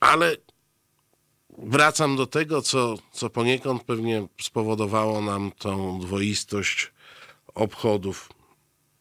[0.00, 0.36] ale
[1.58, 6.92] wracam do tego, co, co poniekąd pewnie spowodowało nam tą dwoistość
[7.54, 8.28] obchodów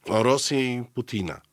[0.05, 1.48] o Rosję i Putina.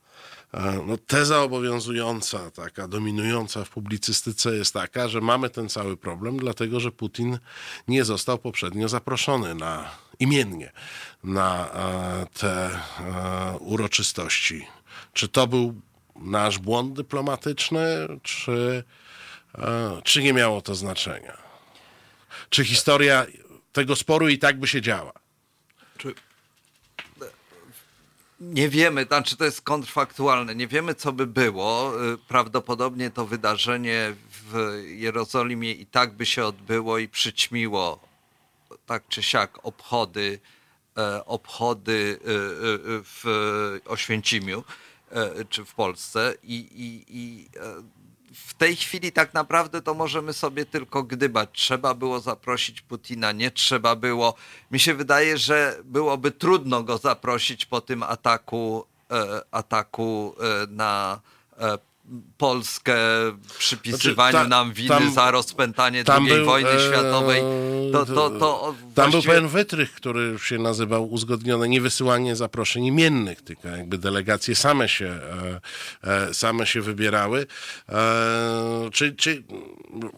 [0.86, 6.80] No, teza obowiązująca, taka dominująca w publicystyce jest taka, że mamy ten cały problem, dlatego
[6.80, 7.38] że Putin
[7.88, 10.72] nie został poprzednio zaproszony na imiennie
[11.24, 11.70] na
[12.38, 12.80] te
[13.60, 14.66] uroczystości.
[15.12, 15.80] Czy to był
[16.16, 18.84] nasz błąd dyplomatyczny, czy,
[20.04, 21.36] czy nie miało to znaczenia?
[22.50, 23.26] Czy historia
[23.72, 25.12] tego sporu i tak by się działa?
[25.98, 26.14] Czy
[28.40, 31.92] nie wiemy, znaczy to jest kontrfaktualne, nie wiemy co by było.
[32.14, 38.06] Y, prawdopodobnie to wydarzenie w Jerozolimie i tak by się odbyło i przyćmiło
[38.86, 40.38] tak czy siak obchody,
[40.96, 43.24] e, obchody y, y, w
[43.84, 44.64] Oświęcimiu
[45.10, 47.82] e, czy w Polsce i, i, i e,
[48.36, 51.48] w tej chwili tak naprawdę to możemy sobie tylko gdybać.
[51.52, 54.34] Trzeba było zaprosić Putina, nie trzeba było.
[54.70, 61.20] Mi się wydaje, że byłoby trudno go zaprosić po tym ataku, e, ataku e, na
[61.58, 61.78] e,
[62.38, 62.96] Polskę,
[63.58, 67.42] przypisywaniu znaczy, ta, nam winy tam, za rozpętanie II wojny e, światowej.
[67.92, 69.10] To, to, to tam właściwie...
[69.10, 75.06] był pewien wytrych, który się nazywał uzgodnione niewysyłanie zaproszeń imiennych, tylko jakby delegacje same się,
[76.04, 77.46] e, e, same się wybierały.
[78.92, 79.42] Czy, czy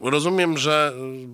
[0.01, 0.93] rozumiem, że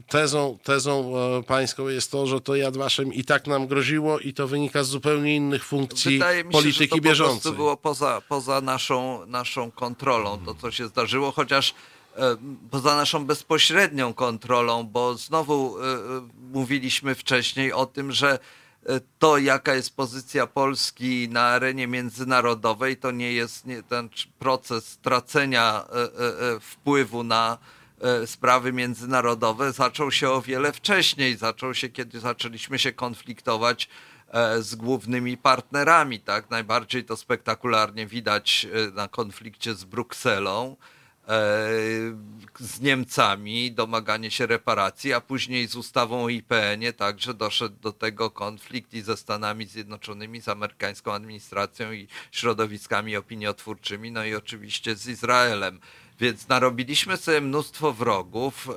[0.09, 1.13] tezą, tezą
[1.47, 4.89] pańską jest to, że to Yad Vashem i tak nam groziło i to wynika z
[4.89, 7.37] zupełnie innych funkcji Wydaje mi się, polityki że to bieżącej.
[7.37, 11.75] Po prostu było poza, poza naszą, naszą kontrolą to, co się zdarzyło, chociaż
[12.17, 12.37] e,
[12.71, 15.97] poza naszą bezpośrednią kontrolą, bo znowu e, e,
[16.53, 18.39] mówiliśmy wcześniej o tym, że
[19.19, 25.85] to, jaka jest pozycja Polski na arenie międzynarodowej, to nie jest nie, ten proces tracenia
[26.61, 27.59] wpływu na
[28.27, 31.37] sprawy międzynarodowe zaczął się o wiele wcześniej.
[31.37, 33.89] Zaczął się, kiedy zaczęliśmy się konfliktować
[34.61, 36.21] z głównymi partnerami.
[36.21, 36.51] Tak?
[36.51, 41.29] Najbardziej to spektakularnie widać e, na konflikcie z Brukselą, e,
[42.61, 48.31] z Niemcami, domaganie się reparacji, a później z ustawą o IPN-ie także doszedł do tego
[48.31, 55.07] konflikt i ze Stanami Zjednoczonymi, z amerykańską administracją i środowiskami opiniotwórczymi, no i oczywiście z
[55.07, 55.81] Izraelem.
[56.21, 58.69] Więc narobiliśmy sobie mnóstwo wrogów,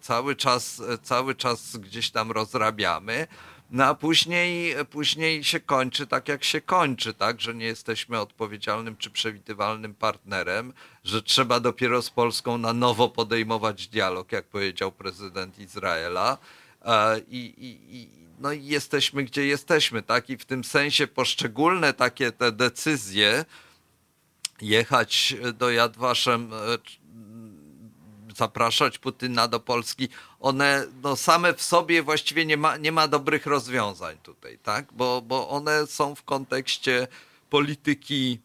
[0.00, 3.26] cały czas, cały czas gdzieś tam rozrabiamy.
[3.70, 8.96] No a później, później się kończy tak, jak się kończy, tak, że nie jesteśmy odpowiedzialnym
[8.96, 10.72] czy przewidywalnym partnerem,
[11.04, 16.38] że trzeba dopiero z Polską na nowo podejmować dialog, jak powiedział prezydent Izraela.
[17.28, 20.30] I, i, i, no i jesteśmy, gdzie jesteśmy, tak?
[20.30, 23.44] I w tym sensie poszczególne takie te decyzje,
[24.60, 26.50] jechać do Jadwaszem
[28.36, 30.08] zapraszać Putina do Polski,
[30.40, 34.92] one no, same w sobie właściwie nie ma, nie ma dobrych rozwiązań tutaj, tak?
[34.92, 37.08] Bo, bo one są w kontekście
[37.50, 38.38] polityki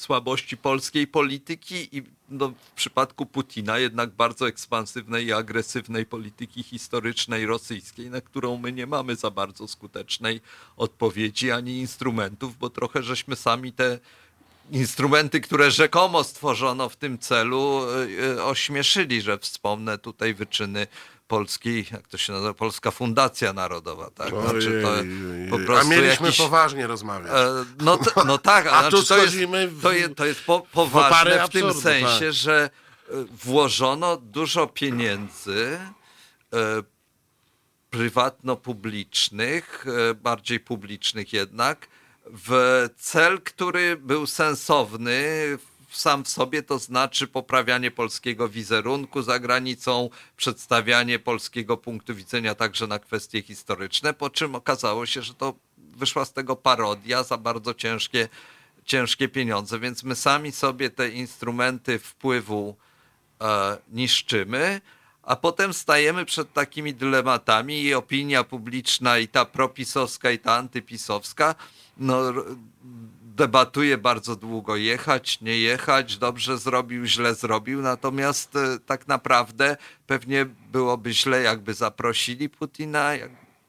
[0.00, 7.46] słabości polskiej polityki i no, w przypadku Putina jednak bardzo ekspansywnej i agresywnej polityki historycznej
[7.46, 10.40] rosyjskiej, na którą my nie mamy za bardzo skutecznej
[10.76, 13.98] odpowiedzi ani instrumentów, bo trochę żeśmy sami te
[14.70, 20.86] instrumenty, które rzekomo stworzono w tym celu, e, e, ośmieszyli, że wspomnę tutaj wyczyny
[21.28, 24.28] polskiej, jak to się nazywa, Polska Fundacja Narodowa, tak?
[24.28, 24.88] Znaczy to
[25.50, 27.32] po prostu A mieliśmy jakiś, poważnie rozmawiać.
[27.32, 29.36] E, no, no tak, a, a znaczy, to, jest,
[29.82, 32.32] to, jest, to jest po, poważne w, w tym sensie, tak.
[32.32, 32.70] że
[33.44, 35.78] włożono dużo pieniędzy
[37.90, 39.84] prywatno-publicznych,
[40.22, 41.88] bardziej publicznych jednak,
[42.26, 45.22] w cel, który był sensowny
[45.90, 52.86] sam w sobie, to znaczy poprawianie polskiego wizerunku za granicą, przedstawianie polskiego punktu widzenia także
[52.86, 57.74] na kwestie historyczne, po czym okazało się, że to wyszła z tego parodia za bardzo
[57.74, 58.28] ciężkie,
[58.84, 62.76] ciężkie pieniądze, więc my sami sobie te instrumenty wpływu
[63.40, 64.80] e, niszczymy,
[65.30, 71.54] a potem stajemy przed takimi dylematami i opinia publiczna i ta propisowska i ta antypisowska
[71.96, 72.20] no,
[73.22, 80.46] debatuje bardzo długo, jechać, nie jechać, dobrze zrobił, źle zrobił, natomiast e, tak naprawdę pewnie
[80.72, 83.10] byłoby źle, jakby zaprosili Putina,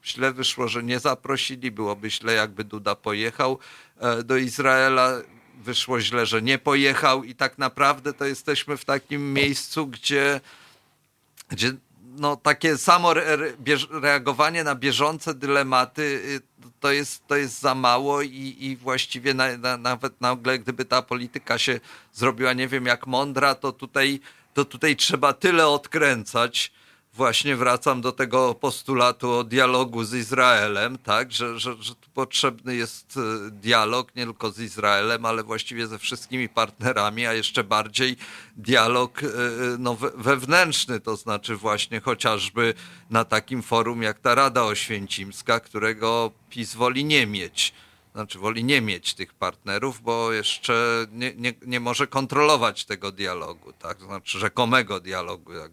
[0.06, 3.60] źle wyszło, że nie zaprosili, byłoby źle, jakby Duda pojechał
[4.00, 5.22] e, do Izraela,
[5.64, 7.24] wyszło źle, że nie pojechał.
[7.24, 10.42] I tak naprawdę to jesteśmy w takim miejscu, gdzie,
[11.52, 11.74] gdzie
[12.18, 13.14] no, takie samo
[14.02, 16.42] reagowanie na bieżące dylematy y,
[16.80, 21.02] to jest, to jest za mało i, i właściwie na, na, nawet nagle, gdyby ta
[21.02, 21.80] polityka się
[22.14, 24.20] zrobiła nie wiem jak mądra, to tutaj,
[24.54, 26.72] to tutaj trzeba tyle odkręcać,
[27.14, 33.18] właśnie wracam do tego postulatu o dialogu z Izraelem, tak, że, że, że potrzebny jest
[33.18, 38.16] e, dialog nie tylko z Izraelem, ale właściwie ze wszystkimi partnerami, a jeszcze bardziej
[38.58, 39.28] dialog e,
[39.80, 42.74] no, wewnętrzny, to znaczy właśnie chociażby
[43.10, 47.74] na takim forum jak ta Rada Oświęcimska, którego PiS woli nie mieć
[48.14, 53.74] znaczy woli nie mieć tych partnerów, bo jeszcze nie, nie, nie może kontrolować tego dialogu,
[53.74, 54.02] tak?
[54.02, 55.72] Znaczy rzekomego dialogu, jak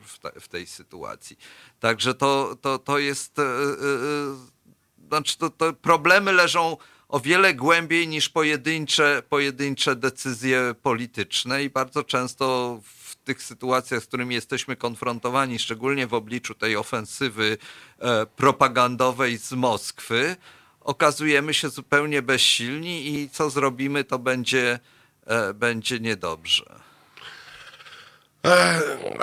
[0.00, 1.38] w, te, w tej sytuacji.
[1.80, 3.38] Także to, to, to jest.
[3.38, 6.76] Yy, yy, znaczy, to, to problemy leżą
[7.08, 14.06] o wiele głębiej niż pojedyncze, pojedyncze decyzje polityczne i bardzo często w tych sytuacjach, z
[14.06, 17.58] którymi jesteśmy konfrontowani, szczególnie w obliczu tej ofensywy
[17.98, 20.36] e, propagandowej z Moskwy,
[20.80, 24.78] okazujemy się zupełnie bezsilni i co zrobimy, to będzie,
[25.26, 26.89] e, będzie niedobrze.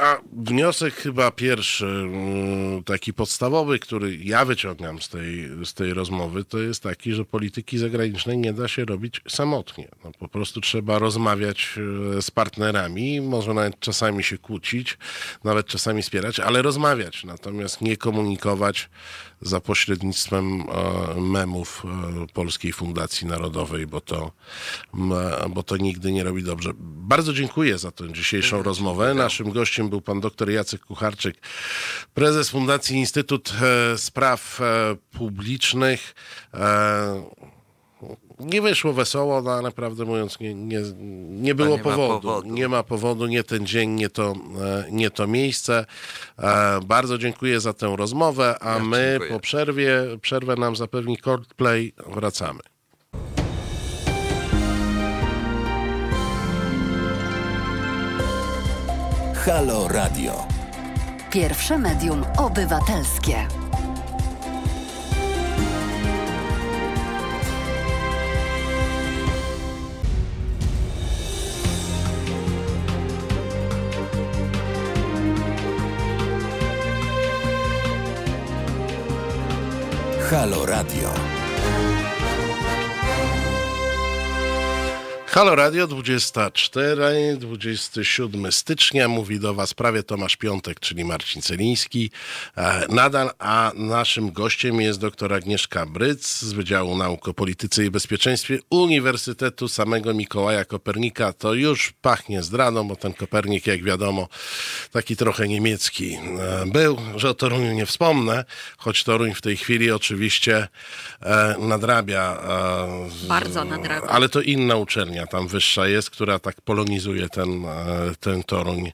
[0.01, 6.43] A wniosek chyba pierwszy, mm, taki podstawowy, który ja wyciągam z tej, z tej rozmowy,
[6.45, 9.87] to jest taki, że polityki zagranicznej nie da się robić samotnie.
[10.03, 11.75] No, po prostu trzeba rozmawiać
[12.17, 14.97] e, z partnerami, może nawet czasami się kłócić,
[15.43, 18.89] nawet czasami wspierać, ale rozmawiać, natomiast nie komunikować
[19.41, 24.31] za pośrednictwem e, memów e, Polskiej Fundacji Narodowej, bo to,
[25.49, 26.71] bo to nigdy nie robi dobrze.
[26.79, 29.13] Bardzo dziękuję za tę dzisiejszą rozmowę.
[29.13, 31.37] Naszym gościem był pan dr Jacek Kucharczyk,
[32.13, 34.59] prezes Fundacji Instytut e, Spraw
[35.11, 36.15] Publicznych
[38.39, 40.79] nie wyszło wesoło, no ale prawdę mówiąc, nie, nie,
[41.29, 42.21] nie było nie powodu.
[42.21, 42.47] powodu.
[42.47, 45.85] Nie ma powodu, nie ten dzień, nie to, e, nie to miejsce.
[46.39, 49.31] E, bardzo dziękuję za tę rozmowę, a ja my dziękuję.
[49.31, 52.59] po przerwie, przerwę nam zapewni Coldplay, wracamy.
[59.45, 60.47] Halo Radio.
[61.31, 63.66] Pierwsze medium obywatelskie.
[80.29, 81.36] Halo Radio.
[85.37, 89.07] Halo Radio 24, 27 stycznia.
[89.07, 92.11] Mówi do Was prawie Tomasz Piątek, czyli Marcin Celiński.
[92.57, 97.91] E, nadal, a naszym gościem jest dr Agnieszka Bryc z Wydziału Nauk o Polityce i
[97.91, 101.33] Bezpieczeństwie Uniwersytetu samego Mikołaja Kopernika.
[101.33, 104.27] To już pachnie zdradą, bo ten Kopernik, jak wiadomo,
[104.91, 108.45] taki trochę niemiecki e, był, że o Toruniu nie wspomnę,
[108.77, 110.67] choć Toruń w tej chwili oczywiście
[111.21, 112.37] e, nadrabia.
[113.27, 114.07] Bardzo nadrabia.
[114.07, 117.65] Ale to inna uczelnia linia tam wyższa jest, która tak polonizuje ten,
[118.19, 118.91] ten Toruń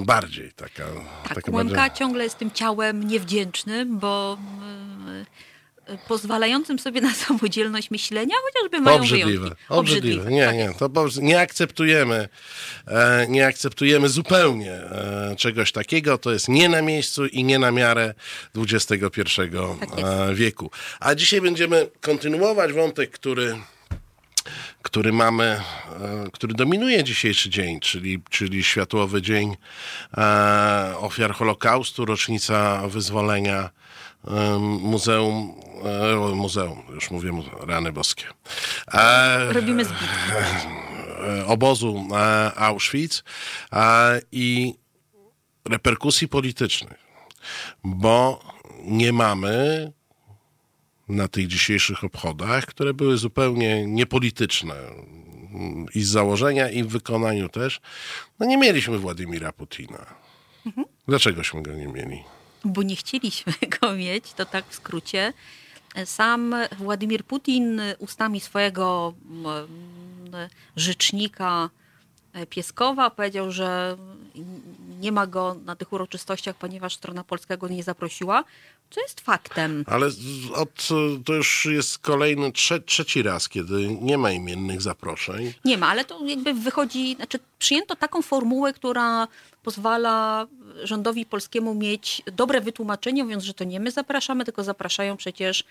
[0.00, 0.52] bardziej.
[0.52, 0.84] Taka,
[1.24, 1.76] tak, taka bardziej...
[1.94, 4.38] ciągle jest tym ciałem niewdzięcznym, bo
[6.08, 9.64] pozwalającym sobie na samodzielność myślenia, chociażby mają obrzydliwe, wyjątki.
[9.68, 10.30] Obrzydliwe.
[10.30, 12.28] Nie, nie, to nie akceptujemy,
[12.86, 16.18] e, nie akceptujemy zupełnie e, czegoś takiego.
[16.18, 18.14] To jest nie na miejscu i nie na miarę
[18.56, 19.20] XXI
[19.80, 20.70] tak e, wieku.
[21.00, 23.56] A dzisiaj będziemy kontynuować wątek, który
[24.82, 25.60] który mamy,
[26.32, 29.56] który dominuje dzisiejszy dzień, czyli, czyli Światłowy Dzień
[31.00, 33.70] Ofiar Holokaustu, rocznica wyzwolenia
[34.60, 35.54] Muzeum,
[36.32, 38.24] e, Muzeum, już mówię, rany boskie.
[38.92, 40.06] E, Robimy zbitki.
[41.46, 43.24] Obozu e, Auschwitz
[44.32, 44.74] i
[45.68, 46.98] reperkusji politycznych,
[47.84, 48.40] bo
[48.84, 49.92] nie mamy
[51.08, 54.74] na tych dzisiejszych obchodach, które były zupełnie niepolityczne
[55.94, 57.80] i z założenia, i w wykonaniu też,
[58.38, 60.06] no nie mieliśmy Władimira Putina.
[60.66, 60.86] Mhm.
[61.08, 62.22] Dlaczegośmy go nie mieli?
[62.64, 65.32] bo nie chcieliśmy go mieć, to tak w skrócie.
[66.04, 69.14] Sam Władimir Putin ustami swojego
[70.76, 71.70] rzecznika
[72.32, 73.96] e, Pieskowa powiedział, że
[75.00, 78.44] nie ma go na tych uroczystościach, ponieważ strona polska go nie zaprosiła,
[78.90, 79.84] co jest faktem.
[79.86, 80.06] Ale
[80.54, 80.88] od,
[81.24, 85.52] to już jest kolejny, trze, trzeci raz, kiedy nie ma imiennych zaproszeń.
[85.64, 89.28] Nie ma, ale to jakby wychodzi, znaczy przyjęto taką formułę, która
[89.62, 90.46] pozwala
[90.82, 95.64] rządowi polskiemu mieć dobre wytłumaczenie, mówiąc, że to nie my zapraszamy, tylko zapraszają przecież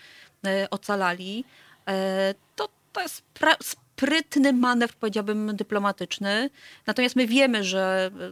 [0.46, 1.44] e, ocalali.
[1.88, 3.22] E, to, to jest
[3.62, 6.50] sprytny manewr, powiedziałbym, dyplomatyczny.
[6.86, 8.30] Natomiast my wiemy, że e,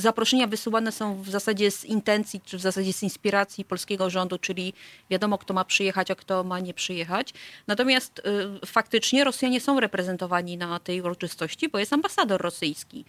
[0.00, 4.72] zaproszenia wysyłane są w zasadzie z intencji, czy w zasadzie z inspiracji polskiego rządu, czyli
[5.10, 7.34] wiadomo, kto ma przyjechać, a kto ma nie przyjechać.
[7.66, 8.22] Natomiast
[8.66, 13.04] faktycznie Rosjanie są reprezentowani na tej uroczystości, bo jest ambasador rosyjski.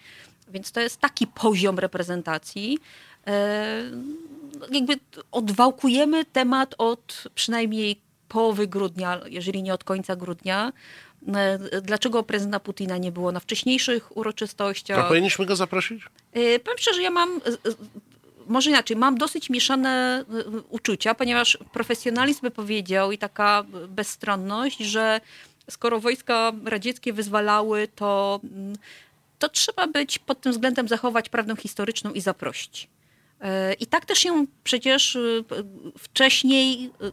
[0.47, 2.77] Więc to jest taki poziom reprezentacji.
[3.27, 3.83] E,
[4.71, 4.99] jakby
[5.31, 10.73] odwałkujemy temat od przynajmniej połowy grudnia, jeżeli nie od końca grudnia.
[11.27, 14.99] E, dlaczego prezydenta Putina nie było na wcześniejszych uroczystościach?
[14.99, 16.03] A powinniśmy go zaprosić?
[16.33, 17.41] E, powiem szczerze, ja mam
[18.47, 20.25] może inaczej, mam dosyć mieszane
[20.69, 25.21] uczucia, ponieważ profesjonalizm by powiedział i taka bezstronność, że
[25.69, 28.75] skoro wojska radzieckie wyzwalały, to mm,
[29.39, 32.87] to trzeba być pod tym względem zachować prawdę historyczną i zaprosić.
[33.41, 35.19] E, I tak też się przecież e,
[35.97, 37.11] wcześniej e,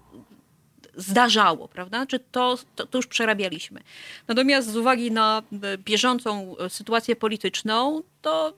[0.97, 2.07] zdarzało, prawda?
[2.07, 3.81] Czy to, to, to, już przerabialiśmy.
[4.29, 5.43] Natomiast z uwagi na
[5.79, 8.55] bieżącą sytuację polityczną, to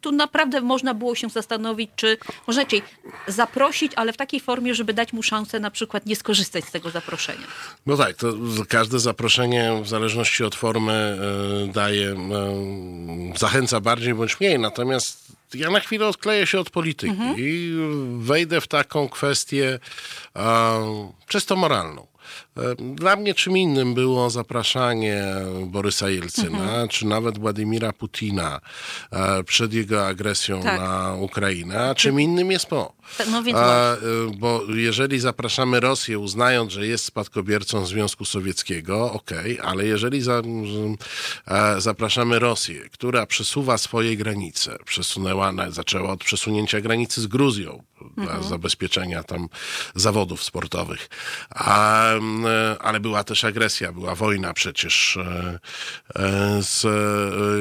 [0.00, 2.82] tu naprawdę można było się zastanowić, czy można raczej
[3.26, 6.90] zaprosić, ale w takiej formie, żeby dać mu szansę na przykład nie skorzystać z tego
[6.90, 7.46] zaproszenia.
[7.86, 8.32] No tak, to
[8.68, 11.18] każde zaproszenie w zależności od formy
[11.74, 12.16] daje,
[13.36, 17.34] zachęca bardziej bądź mniej, natomiast ja na chwilę odkleję się od polityki mhm.
[17.38, 17.72] i
[18.18, 19.78] wejdę w taką kwestię
[20.34, 22.06] um, czysto moralną.
[22.94, 25.24] Dla mnie czym innym było zapraszanie
[25.66, 26.88] Borysa Jelcyna, mhm.
[26.88, 28.60] czy nawet Władimira Putina
[29.10, 30.80] e, przed jego agresją tak.
[30.80, 32.92] na Ukrainę, a czym innym jest po.
[33.18, 33.98] Tak, no więc a, e,
[34.38, 40.42] bo jeżeli zapraszamy Rosję, uznając, że jest spadkobiercą Związku Sowieckiego, okej, okay, ale jeżeli za,
[41.46, 48.26] e, zapraszamy Rosję, która przesuwa swoje granice, przesunęła, zaczęła od przesunięcia granicy z Gruzją, mhm.
[48.26, 49.48] dla zabezpieczenia tam
[49.94, 51.08] zawodów sportowych,
[51.50, 52.00] a
[52.39, 52.39] E,
[52.80, 55.58] ale była też agresja, była wojna przecież e,
[56.16, 56.86] e, z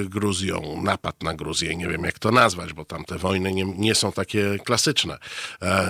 [0.09, 3.95] Gruzją, napad na Gruzję, nie wiem jak to nazwać, bo tam te wojny nie, nie
[3.95, 5.17] są takie klasyczne.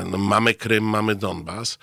[0.06, 1.80] No, mamy Krym, mamy Donbas.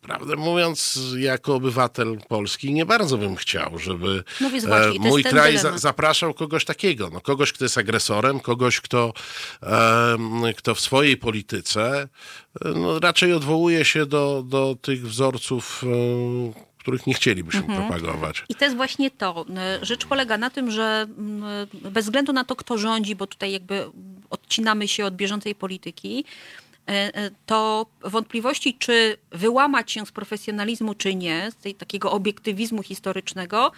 [0.00, 5.78] Prawdę mówiąc, jako obywatel Polski nie bardzo bym chciał, żeby no właśnie, mój kraj za,
[5.78, 9.12] zapraszał kogoś takiego, no, kogoś, kto jest agresorem, kogoś, kto,
[10.56, 12.08] kto w swojej polityce
[12.64, 15.84] no, raczej odwołuje się do, do tych wzorców
[16.54, 17.88] e, których nie chcielibyśmy mhm.
[17.88, 18.44] propagować.
[18.48, 19.46] I to jest właśnie to.
[19.56, 23.52] E, rzecz polega na tym, że mm, bez względu na to, kto rządzi, bo tutaj
[23.52, 23.90] jakby
[24.30, 26.24] odcinamy się od bieżącej polityki,
[26.86, 33.72] e, to wątpliwości, czy wyłamać się z profesjonalizmu, czy nie, z tej takiego obiektywizmu historycznego,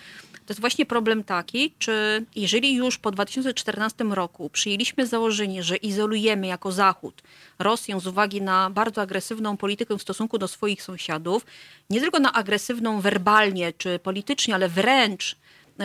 [0.51, 6.47] to jest właśnie problem taki, czy jeżeli już po 2014 roku przyjęliśmy założenie, że izolujemy
[6.47, 7.23] jako Zachód
[7.59, 11.47] Rosję z uwagi na bardzo agresywną politykę w stosunku do swoich sąsiadów,
[11.91, 15.37] nie tylko na agresywną werbalnie czy politycznie, ale wręcz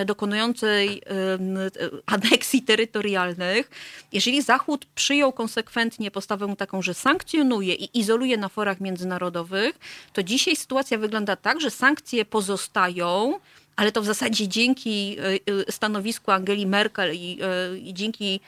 [0.05, 1.01] dokonującej
[2.05, 3.69] aneksji terytorialnych,
[4.11, 9.79] jeżeli Zachód przyjął konsekwentnie postawę taką, że sankcjonuje i izoluje na forach międzynarodowych,
[10.13, 13.39] to dzisiaj sytuacja wygląda tak, że sankcje pozostają,
[13.75, 15.17] ale to w zasadzie dzięki
[15.69, 17.39] stanowisku Angeli Merkel i,
[17.83, 18.39] i dzięki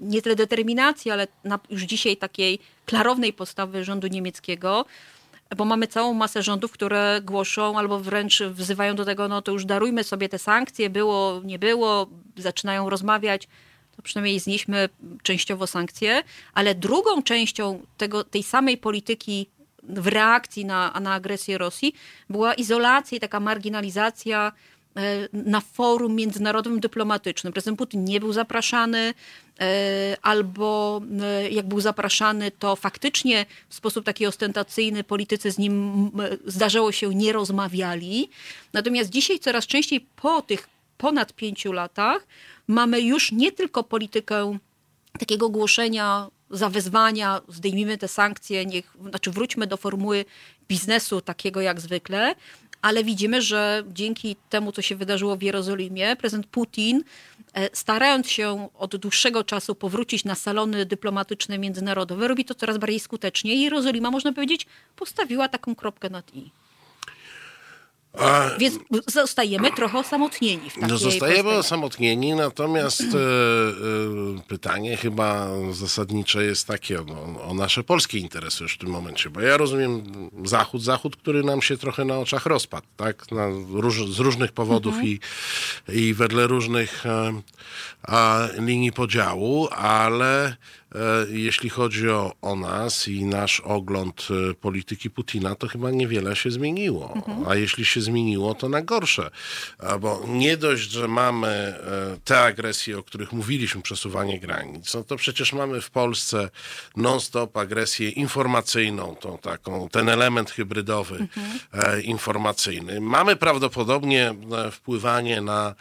[0.00, 1.26] nie tyle determinacji, ale
[1.70, 4.84] już dzisiaj takiej klarownej postawy rządu niemieckiego,
[5.56, 9.64] bo mamy całą masę rządów, które głoszą albo wręcz wzywają do tego, no to już
[9.64, 12.06] darujmy sobie te sankcje, było, nie było,
[12.36, 13.48] zaczynają rozmawiać,
[13.96, 14.88] to przynajmniej znieśmy
[15.22, 16.22] częściowo sankcje,
[16.54, 19.46] ale drugą częścią tego, tej samej polityki
[19.88, 21.94] w reakcji na, na agresję Rosji
[22.30, 24.52] była izolacja i taka marginalizacja
[24.98, 27.52] E, na forum międzynarodowym dyplomatycznym.
[27.52, 29.14] Prezydent Putin nie był zapraszany,
[29.60, 36.10] e, albo e, jak był zapraszany, to faktycznie w sposób taki ostentacyjny politycy z nim
[36.46, 38.28] zdarzało się nie rozmawiali.
[38.72, 40.68] Natomiast dzisiaj coraz częściej po tych
[40.98, 42.26] ponad pięciu latach
[42.68, 44.58] mamy już nie tylko politykę
[45.18, 50.24] takiego głoszenia zawezwania, zdejmijmy te sankcje, niech, znaczy wróćmy do formuły
[50.68, 52.34] biznesu takiego jak zwykle,
[52.82, 57.04] ale widzimy, że dzięki temu, co się wydarzyło w Jerozolimie, prezydent Putin,
[57.54, 63.00] e, starając się od dłuższego czasu powrócić na salony dyplomatyczne międzynarodowe, robi to coraz bardziej
[63.00, 66.50] skutecznie i Jerozolima, można powiedzieć, postawiła taką kropkę nad i.
[68.12, 70.70] A, Więc zostajemy trochę osamotnieni.
[70.70, 77.04] W takiej no zostajemy osamotnieni, natomiast e, e, pytanie chyba zasadnicze jest takie o,
[77.48, 80.02] o, nasze polskie interesy już w tym momencie, bo ja rozumiem
[80.44, 83.30] Zachód, Zachód, który nam się trochę na oczach rozpadł, tak?
[83.32, 85.06] Na, róż, z różnych powodów mhm.
[85.08, 85.20] i,
[85.88, 87.32] i wedle różnych e,
[88.58, 90.56] linii podziału, ale
[91.30, 96.50] jeśli chodzi o, o, nas i nasz ogląd e, polityki Putina, to chyba niewiele się
[96.50, 97.12] zmieniło.
[97.16, 97.48] Mhm.
[97.48, 99.30] A jeśli się zmieniło, to na gorsze.
[100.00, 101.74] Bo nie dość, że mamy e,
[102.24, 106.50] te agresje, o których mówiliśmy, przesuwanie granic, no to przecież mamy w Polsce
[106.96, 112.02] non-stop agresję informacyjną, tą taką, ten element hybrydowy mhm.
[112.02, 113.00] informacyjny.
[113.00, 114.34] Mamy prawdopodobnie
[114.72, 115.74] wpływanie na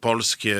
[0.00, 0.56] polskie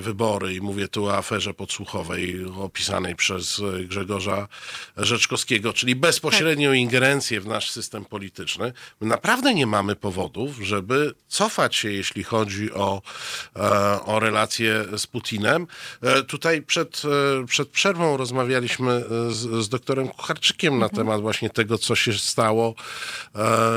[0.00, 4.48] wybory i mówię tu o aferze podsłuchowej opisanej przez e, Grzegorza
[4.96, 6.78] Rzeczkowskiego, czyli bezpośrednią tak.
[6.78, 12.72] ingerencję w nasz system polityczny, my naprawdę nie mamy powodów, żeby cofać się, jeśli chodzi
[12.72, 13.02] o,
[13.56, 13.60] e,
[14.04, 15.66] o relacje z Putinem.
[16.02, 17.02] E, tutaj przed,
[17.46, 20.92] przed przerwą rozmawialiśmy z, z doktorem Kucharczykiem mhm.
[20.92, 22.74] na temat właśnie tego, co się stało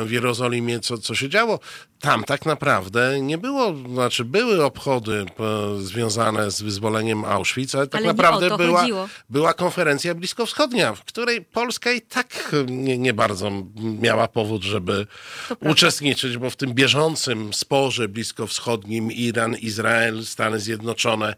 [0.05, 1.59] w Jerozolimie, co, co się działo
[1.99, 8.01] tam tak naprawdę nie było, znaczy były obchody e, związane z wyzwoleniem Auschwitz, ale tak
[8.01, 8.85] ale naprawdę była,
[9.29, 15.07] była konferencja bliskowschodnia, w której Polska i tak nie, nie bardzo miała powód, żeby
[15.59, 21.35] uczestniczyć, bo w tym bieżącym sporze bliskowschodnim Iran, Izrael, Stany Zjednoczone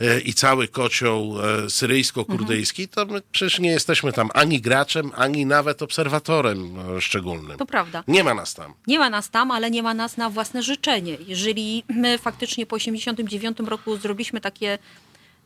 [0.00, 2.88] e, i cały kocioł e, syryjsko-kurdyjski, mhm.
[2.88, 7.58] to my przecież nie jesteśmy tam ani graczem, ani nawet obserwatorem szczególnym.
[7.58, 8.04] To prawda.
[8.08, 8.74] Nie ma nas tam.
[8.86, 11.16] Nie ma nas tam, ale nie ma nas na własne życzenie.
[11.26, 14.78] Jeżeli my faktycznie po 1989 roku zrobiliśmy takie,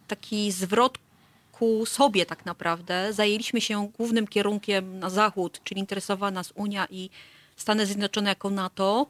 [0.09, 0.99] taki zwrot
[1.53, 7.11] ku sobie tak naprawdę, zajęliśmy się głównym kierunkiem na zachód, czyli interesowała nas Unia i
[7.57, 9.07] Stany Zjednoczone jako NATO,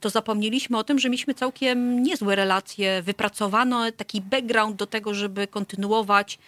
[0.00, 5.46] to zapomnieliśmy o tym, że mieliśmy całkiem niezłe relacje, wypracowano taki background do tego, żeby
[5.46, 6.38] kontynuować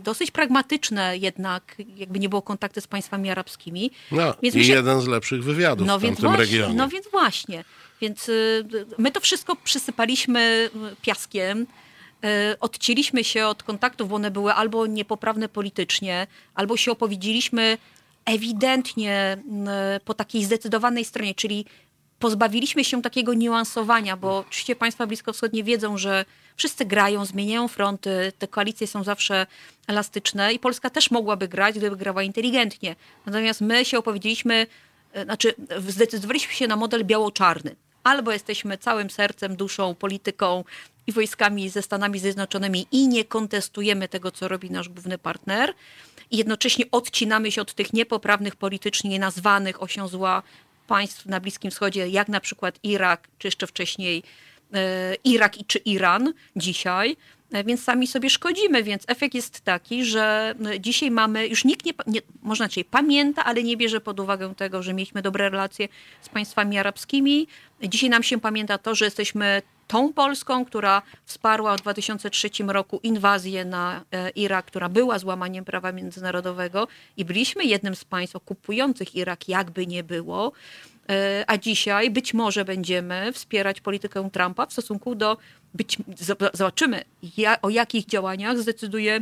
[0.00, 3.90] dosyć pragmatyczne jednak, jakby nie było kontakty z państwami arabskimi.
[4.12, 4.72] No, więc i się...
[4.72, 6.74] jeden z lepszych wywiadów no, w tym właśnie, regionie.
[6.74, 7.64] No więc właśnie.
[8.00, 8.64] Więc y,
[8.98, 10.70] my to wszystko przysypaliśmy
[11.02, 11.66] piaskiem,
[12.24, 17.78] y, odcięliśmy się od kontaktów, bo one były albo niepoprawne politycznie, albo się opowiedzieliśmy
[18.24, 19.38] ewidentnie
[19.96, 21.66] y, po takiej zdecydowanej stronie, czyli
[22.18, 26.24] pozbawiliśmy się takiego niuansowania, bo oczywiście państwa bliskowschodnie wiedzą, że
[26.56, 29.46] wszyscy grają, zmieniają fronty, te koalicje są zawsze
[29.86, 32.96] elastyczne i Polska też mogłaby grać, gdyby grała inteligentnie.
[33.26, 34.66] Natomiast my się opowiedzieliśmy,
[35.12, 35.54] e, znaczy
[35.88, 37.76] zdecydowaliśmy się na model biało-czarny.
[38.04, 40.64] Albo jesteśmy całym sercem, duszą, polityką
[41.06, 45.74] i wojskami ze Stanami Zjednoczonymi i nie kontestujemy tego, co robi nasz główny partner,
[46.30, 50.42] i jednocześnie odcinamy się od tych niepoprawnych politycznie nazwanych osią zła
[50.86, 54.22] państw na Bliskim Wschodzie, jak na przykład Irak, czy jeszcze wcześniej
[55.24, 57.16] Irak czy Iran dzisiaj,
[57.52, 61.86] e, więc sami sobie szkodzimy, więc efekt jest taki, że e, dzisiaj mamy, już nikt
[61.86, 65.88] nie, nie można dzisiaj pamięta, ale nie bierze pod uwagę tego, że mieliśmy dobre relacje
[66.20, 67.46] z państwami arabskimi.
[67.82, 73.64] Dzisiaj nam się pamięta to, że jesteśmy tą Polską, która wsparła w 2003 roku inwazję
[73.64, 79.48] na e, Irak, która była złamaniem prawa międzynarodowego i byliśmy jednym z państw okupujących Irak,
[79.48, 80.52] jakby nie było.
[81.08, 85.36] E, a dzisiaj być może będziemy wspierać politykę Trumpa w stosunku do,
[85.74, 85.98] być,
[86.54, 87.04] zobaczymy,
[87.62, 89.20] o jakich działaniach zdecyduje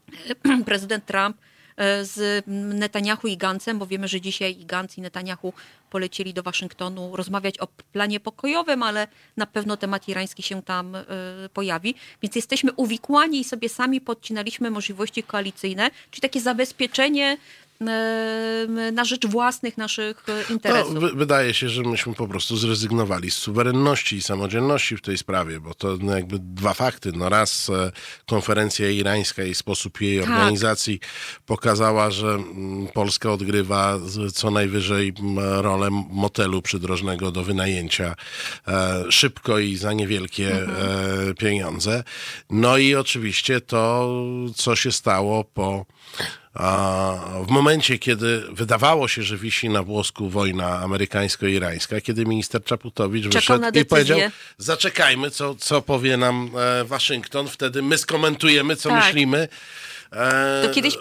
[0.66, 1.36] prezydent Trump
[2.02, 5.52] z Netanyahu i Gancem, bo wiemy, że dzisiaj i Gantz i Netanyahu
[5.90, 11.04] polecieli do Waszyngtonu rozmawiać o planie pokojowym, ale na pewno temat irański się tam e,
[11.54, 11.94] pojawi.
[12.22, 17.36] Więc jesteśmy uwikłani i sobie sami podcinaliśmy możliwości koalicyjne, czyli takie zabezpieczenie
[18.92, 20.94] na rzecz własnych naszych e, interesów.
[20.94, 25.60] No, wydaje się, że myśmy po prostu zrezygnowali z suwerenności i samodzielności w tej sprawie,
[25.60, 27.12] bo to no, jakby dwa fakty.
[27.12, 27.92] No raz e,
[28.26, 30.30] konferencja irańska i sposób jej tak.
[30.30, 31.00] organizacji
[31.46, 32.38] pokazała, że
[32.94, 33.98] Polska odgrywa
[34.34, 38.14] co najwyżej rolę motelu przydrożnego do wynajęcia
[38.68, 41.34] e, szybko i za niewielkie mhm.
[41.34, 42.04] pieniądze.
[42.50, 44.10] No i oczywiście to,
[44.56, 45.86] co się stało po
[47.46, 53.58] w momencie, kiedy wydawało się, że wisi na włosku wojna amerykańsko-irańska, kiedy minister Czaputowicz Czekał
[53.58, 54.18] wyszedł i powiedział,
[54.58, 59.04] zaczekajmy, co, co powie nam e, Waszyngton, wtedy my skomentujemy, co tak.
[59.04, 59.48] myślimy.
[60.12, 60.62] E...
[60.62, 60.96] To kiedyś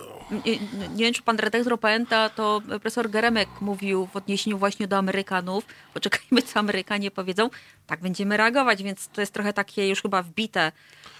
[0.95, 5.65] nie wiem, czy pan redaktor pamięta, to profesor Geremek mówił w odniesieniu właśnie do Amerykanów,
[5.93, 7.49] poczekajmy, co Amerykanie powiedzą,
[7.87, 10.71] tak będziemy reagować, więc to jest trochę takie już chyba wbite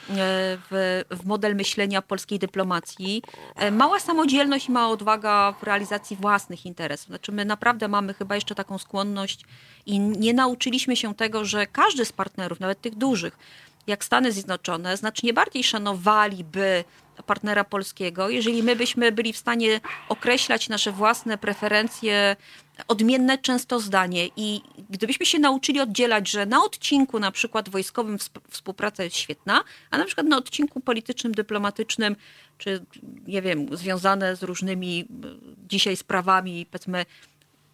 [0.09, 3.21] w, w model myślenia polskiej dyplomacji.
[3.55, 7.07] E, mała samodzielność i mała odwaga w realizacji własnych interesów.
[7.07, 9.45] Znaczy my naprawdę mamy chyba jeszcze taką skłonność
[9.85, 13.37] i nie nauczyliśmy się tego, że każdy z partnerów, nawet tych dużych,
[13.89, 16.83] jak Stany Zjednoczone, znacznie bardziej szanowaliby
[17.25, 22.35] partnera polskiego, jeżeli my byśmy byli w stanie określać nasze własne preferencje,
[22.87, 24.29] odmienne często zdanie.
[24.35, 28.17] I gdybyśmy się nauczyli oddzielać, że na odcinku na przykład wojskowym
[28.49, 32.15] współpraca jest świetna, a na przykład na odcinku politycznym, dyplomatycznym,
[32.57, 32.85] czy
[33.27, 35.07] nie wiem, związane z różnymi
[35.67, 37.05] dzisiaj sprawami, powiedzmy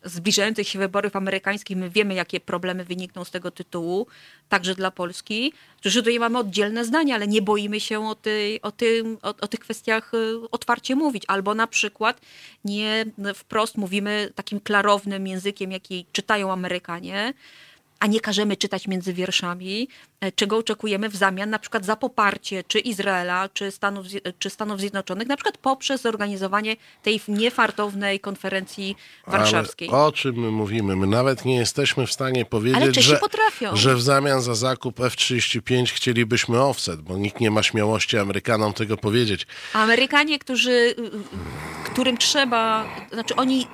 [0.05, 4.07] zbliżających się wyborów amerykańskich my wiemy, jakie problemy wynikną z tego tytułu,
[4.49, 8.71] także dla Polski, że tutaj mamy oddzielne zdania, ale nie boimy się o, tej, o,
[8.71, 11.23] tym, o, o tych kwestiach y, otwarcie mówić.
[11.27, 12.21] Albo na przykład
[12.65, 17.33] nie wprost mówimy takim klarownym językiem, jaki czytają Amerykanie,
[18.05, 19.87] a nie każemy czytać między wierszami,
[20.19, 24.05] e, czego oczekujemy w zamian na przykład za poparcie czy Izraela, czy Stanów,
[24.39, 28.95] czy Stanów Zjednoczonych, na przykład poprzez zorganizowanie tej niefartownej konferencji
[29.27, 29.89] warszawskiej.
[29.89, 30.95] Ale o czym my mówimy?
[30.95, 33.19] My nawet nie jesteśmy w stanie powiedzieć, że,
[33.73, 38.97] że w zamian za zakup F-35 chcielibyśmy offset, bo nikt nie ma śmiałości Amerykanom tego
[38.97, 39.47] powiedzieć.
[39.73, 43.67] Amerykanie, którzy, y, y, którym trzeba, znaczy oni,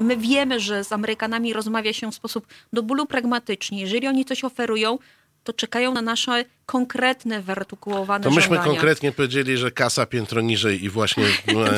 [0.00, 4.44] my wiemy, że z Amerykanami rozmawia się w sposób do bólu pragmatyczny, jeżeli oni coś
[4.44, 4.98] oferują,
[5.44, 8.70] to czekają na nasze konkretne, wyartykułowane To myśmy żądania.
[8.70, 11.24] konkretnie powiedzieli, że kasa piętro niżej i właśnie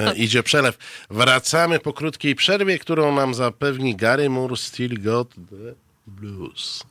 [0.07, 0.79] e, idzie przelew.
[1.11, 5.75] Wracamy po krótkiej przerwie, którą nam zapewni Gary Moore, Still Got the
[6.07, 6.85] Blues.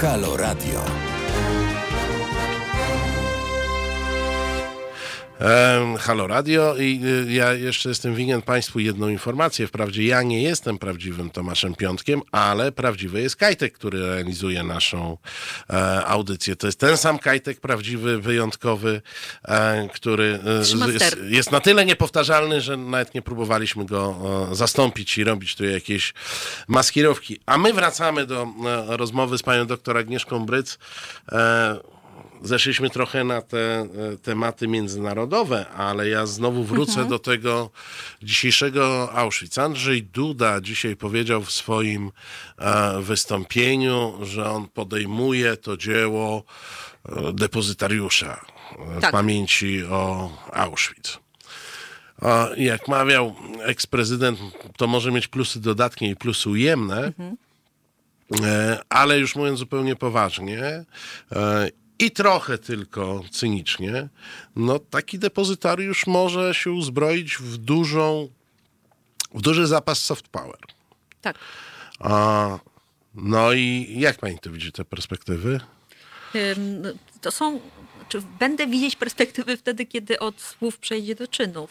[0.00, 1.11] Halo Radio.
[5.98, 9.66] Halo Radio i y, ja jeszcze jestem winien Państwu jedną informację.
[9.66, 15.18] Wprawdzie ja nie jestem prawdziwym Tomaszem Piątkiem, ale prawdziwy jest Kajtek, który realizuje naszą
[15.70, 16.56] e, audycję.
[16.56, 19.02] To jest ten sam Kajtek, prawdziwy, wyjątkowy,
[19.44, 20.58] e, który e,
[20.92, 24.16] jest, jest, na tyle niepowtarzalny, że nawet nie próbowaliśmy go
[24.52, 26.14] zastąpić i robić tu jakieś
[26.68, 27.40] maskirowki.
[27.46, 28.46] A my wracamy do
[28.86, 30.78] rozmowy z panią doktor Agnieszką Bryc
[32.42, 33.88] zeszliśmy trochę na te e,
[34.22, 37.08] tematy międzynarodowe, ale ja znowu wrócę mhm.
[37.08, 37.70] do tego
[38.22, 39.58] dzisiejszego Auschwitz.
[39.58, 42.10] Andrzej Duda dzisiaj powiedział w swoim
[42.58, 46.44] e, wystąpieniu, że on podejmuje to dzieło
[47.08, 48.44] e, depozytariusza
[49.00, 49.12] tak.
[49.12, 51.22] pamięci o Auschwitz.
[52.56, 54.38] Jak mawiał eksprezydent,
[54.76, 57.36] to może mieć plusy dodatnie i plusy ujemne, mhm.
[58.88, 60.84] ale już mówiąc zupełnie poważnie,
[62.02, 64.08] i trochę tylko cynicznie,
[64.56, 68.28] no taki depozytariusz może się uzbroić w dużą,
[69.34, 70.58] w duży zapas soft power.
[71.20, 71.38] Tak.
[72.00, 72.58] A,
[73.14, 75.60] no i jak pani to widzi, te perspektywy?
[77.20, 77.60] To są,
[78.38, 81.70] będę widzieć perspektywy wtedy, kiedy od słów przejdzie do czynów.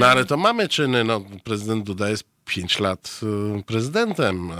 [0.00, 1.04] No ale to mamy czyny.
[1.04, 3.20] No, prezydent Duda jest pięć lat
[3.58, 4.52] y, prezydentem.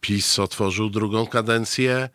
[0.00, 2.08] PiS otworzył drugą kadencję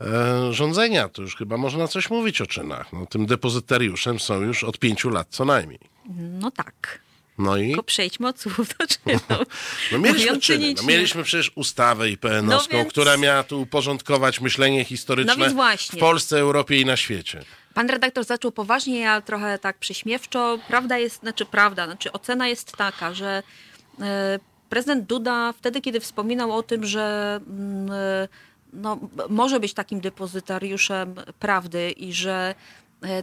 [0.00, 1.08] e, rządzenia.
[1.08, 2.92] To już chyba można coś mówić o czynach.
[2.92, 5.80] No, tym depozytariuszem są już od pięciu lat co najmniej.
[6.18, 7.00] No tak.
[7.38, 7.66] No i?
[7.66, 9.22] Tylko przejdźmy od słów do czynów.
[9.92, 10.74] No mieliśmy czyny.
[10.76, 12.90] No, mieliśmy przecież ustawę IPN-owską, no więc...
[12.92, 17.42] która miała tu uporządkować myślenie historyczne no w Polsce, Europie i na świecie.
[17.74, 20.58] Pan redaktor zaczął poważnie, ja trochę tak przyśmiewczo.
[20.68, 23.42] Prawda jest, znaczy prawda, znaczy ocena jest taka, że
[23.75, 23.75] E,
[24.68, 27.90] prezydent Duda wtedy, kiedy wspominał o tym, że mm,
[28.72, 32.54] no, może być takim depozytariuszem prawdy i że
[33.04, 33.22] e,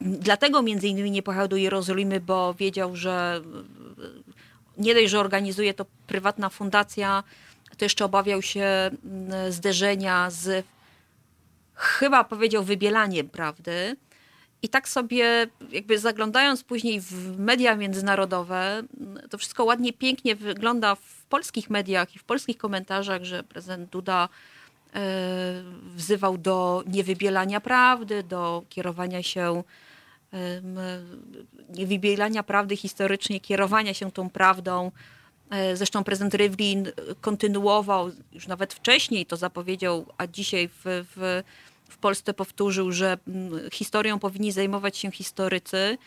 [0.00, 3.40] dlatego między innymi nie pojechał do Jerozolimy, bo wiedział, że
[4.78, 7.22] nie dość, że organizuje to prywatna fundacja,
[7.76, 10.66] to jeszcze obawiał się mm, zderzenia z
[11.74, 13.96] chyba powiedział wybielaniem prawdy.
[14.64, 18.82] I tak sobie, jakby zaglądając później w media międzynarodowe,
[19.30, 24.28] to wszystko ładnie, pięknie wygląda w polskich mediach i w polskich komentarzach, że prezydent Duda
[24.94, 25.00] e,
[25.94, 29.62] wzywał do niewybielania prawdy, do kierowania się,
[31.68, 34.90] niewybielania prawdy historycznie, kierowania się tą prawdą.
[35.50, 41.42] E, zresztą prezydent Rivlin kontynuował, już nawet wcześniej to zapowiedział, a dzisiaj w, w
[41.88, 45.98] w Polsce powtórzył, że mm, historią powinni zajmować się historycy,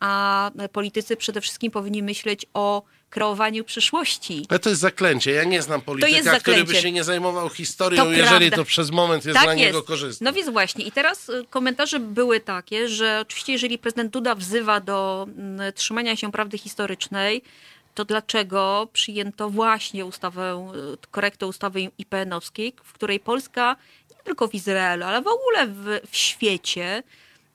[0.00, 4.46] a politycy przede wszystkim powinni myśleć o kreowaniu przyszłości.
[4.48, 5.30] Ale to jest zaklęcie.
[5.30, 8.56] Ja nie znam polityka, który by się nie zajmował historią, to jeżeli prawda.
[8.56, 9.66] to przez moment jest tak dla jest.
[9.66, 10.24] niego korzystne.
[10.24, 10.84] No więc właśnie.
[10.84, 16.16] I teraz y, komentarze były takie, że oczywiście jeżeli prezydent Duda wzywa do mm, trzymania
[16.16, 17.42] się prawdy historycznej,
[17.94, 23.76] to dlaczego przyjęto właśnie ustawę, y, korektę ustawy IPN-owskiej, w której Polska
[24.20, 27.02] nie tylko w Izraelu, ale w ogóle w, w świecie,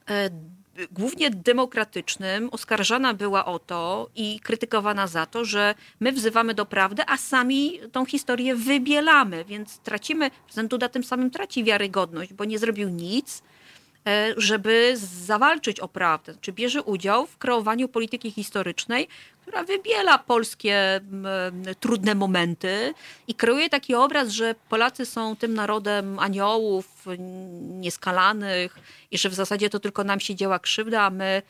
[0.09, 0.29] e,
[0.91, 7.03] głównie demokratycznym, oskarżana była o to i krytykowana za to, że my wzywamy do prawdy,
[7.07, 12.59] a sami tą historię wybielamy, więc tracimy, prezydent Duda tym samym traci wiarygodność, bo nie
[12.59, 13.43] zrobił nic,
[14.07, 16.33] E, żeby zawalczyć o prawdę.
[16.41, 19.07] Czy bierze udział w kreowaniu polityki historycznej,
[19.45, 21.01] która wybiela polskie
[21.79, 22.93] trudne momenty
[23.27, 27.05] i kreuje taki obraz, że Polacy są tym narodem aniołów
[27.61, 28.79] nieskalanych
[29.11, 31.41] i że w zasadzie to tylko nam się działa krzywda, a my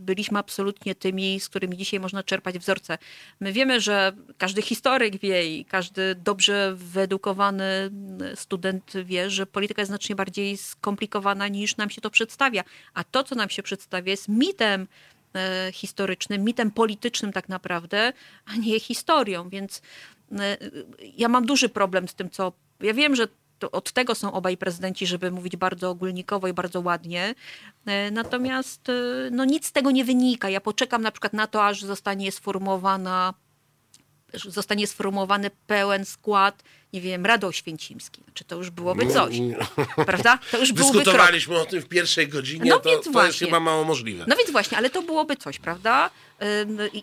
[0.00, 2.98] byliśmy absolutnie tymi, z którymi dzisiaj można czerpać wzorce.
[3.40, 7.90] My wiemy, że każdy historyk wie i każdy dobrze wyedukowany
[8.34, 12.64] student wie, że polityka jest znacznie bardziej skomplikowana niż nam się to przedstawia.
[12.94, 14.86] A to, co nam się przedstawia, jest mitem e,
[15.72, 18.12] historycznym, mitem politycznym tak naprawdę,
[18.46, 19.48] a nie historią.
[19.48, 19.82] Więc
[20.32, 20.56] e,
[21.16, 22.52] ja mam duży problem z tym, co.
[22.80, 23.28] Ja wiem, że
[23.72, 27.34] od tego są obaj prezydenci, żeby mówić bardzo ogólnikowo i bardzo ładnie.
[27.86, 28.92] E, natomiast e,
[29.30, 30.48] no, nic z tego nie wynika.
[30.48, 33.34] Ja poczekam na przykład na to, aż zostanie sformułowana
[34.34, 36.62] zostanie sformułowany pełen skład,
[36.92, 38.24] nie wiem, Rady Oświęcimskiej.
[38.24, 39.36] Znaczy to już byłoby no, coś,
[40.06, 40.38] prawda?
[40.50, 41.68] To już byłoby Dyskutowaliśmy krok.
[41.68, 43.28] o tym w pierwszej godzinie, no to, więc to właśnie.
[43.28, 44.24] jest chyba mało możliwe.
[44.28, 46.10] No więc właśnie, ale to byłoby coś, prawda?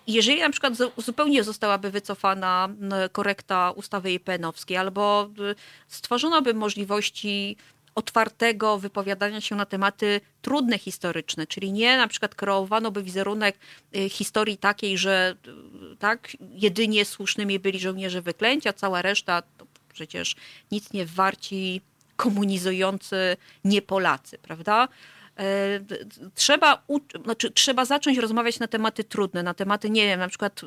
[0.07, 2.69] Jeżeli na przykład zupełnie zostałaby wycofana
[3.11, 5.55] korekta ustawy IPN-owskiej albo y,
[5.87, 7.57] stworzono by możliwości
[7.95, 13.57] otwartego wypowiadania się na tematy trudne historyczne, czyli nie na przykład kreowano by wizerunek
[13.95, 15.35] y, historii takiej, że
[15.93, 20.35] y, tak, jedynie słusznymi byli żołnierze wyklęcia, cała reszta to przecież
[20.71, 21.81] nic nie warci
[22.15, 24.87] komunizujący nie Polacy, prawda?
[25.39, 25.79] E,
[26.35, 26.83] trzeba,
[27.23, 30.65] znaczy, trzeba zacząć rozmawiać na tematy trudne, na tematy, nie wiem, na przykład y,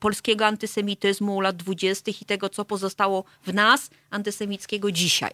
[0.00, 5.32] polskiego antysemityzmu lat dwudziestych i tego, co pozostało w nas antysemickiego dzisiaj.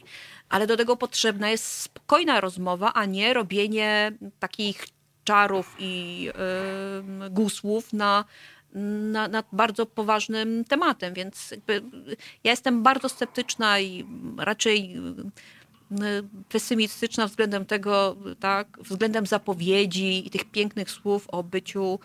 [0.49, 4.87] Ale do tego potrzebna jest spokojna rozmowa, a nie robienie takich
[5.25, 8.25] czarów i yy, gusłów na,
[9.29, 11.55] na, bardzo poważnym tematem, więc
[12.45, 14.05] ja jestem bardzo sceptyczna i
[14.39, 14.97] raczej
[16.49, 21.99] pesymistyczna względem tego, tak, względem zapowiedzi i tych pięknych słów o byciu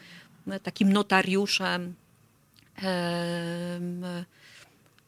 [0.63, 1.95] takim notariuszem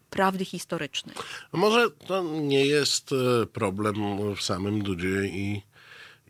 [0.10, 1.16] prawdy historycznej.
[1.52, 3.96] Może to nie jest e, problem
[4.36, 5.62] w samym Dudzie i,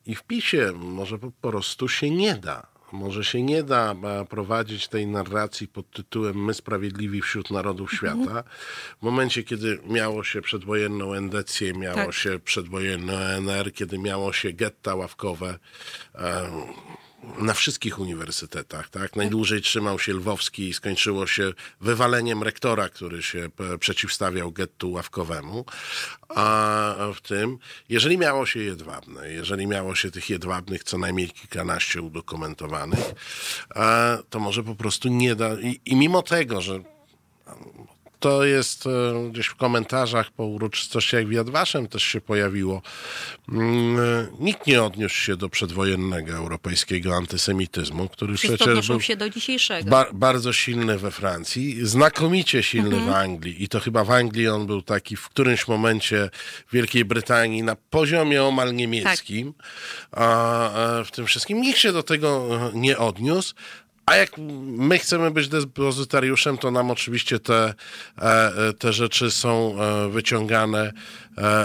[0.05, 0.71] i w PiSie.
[0.75, 2.70] Może po prostu się nie da.
[2.91, 8.23] Może się nie da e, prowadzić tej narracji pod tytułem My sprawiedliwi wśród narodów mhm.
[8.23, 8.43] świata.
[8.99, 12.13] W momencie, kiedy miało się przedwojenną endecję, miało tak.
[12.13, 15.59] się przedwojenną NR, kiedy miało się getta ławkowe,
[16.15, 16.51] e,
[17.37, 18.89] na wszystkich uniwersytetach.
[18.89, 19.15] Tak?
[19.15, 23.49] Najdłużej trzymał się Lwowski i skończyło się wywaleniem rektora, który się
[23.79, 25.65] przeciwstawiał gettu ławkowemu.
[26.35, 27.57] A w tym,
[27.89, 33.13] jeżeli miało się jedwabne, jeżeli miało się tych jedwabnych co najmniej kilkanaście udokumentowanych,
[34.29, 35.53] to może po prostu nie da.
[35.53, 36.83] I, i mimo tego, że
[38.21, 42.81] to jest e, gdzieś w komentarzach po uroczystościach w Jadwaszem też się pojawiło.
[43.49, 49.15] Mm, e, nikt nie odniósł się do przedwojennego europejskiego antysemityzmu, który Wszyscy przecież był się
[49.15, 49.89] do dzisiejszego.
[49.89, 53.05] Ba bardzo silny we Francji, znakomicie silny mhm.
[53.05, 56.29] w Anglii i to chyba w Anglii on był taki w którymś momencie
[56.67, 59.53] w Wielkiej Brytanii na poziomie omal niemieckim.
[59.53, 59.67] Tak.
[60.11, 60.69] A
[61.05, 63.55] w tym wszystkim nikt się do tego nie odniósł,
[64.11, 64.37] A jak
[64.77, 67.73] my chcemy być depozytariuszem, to nam oczywiście te,
[68.79, 69.75] te rzeczy są
[70.09, 70.93] wyciągane,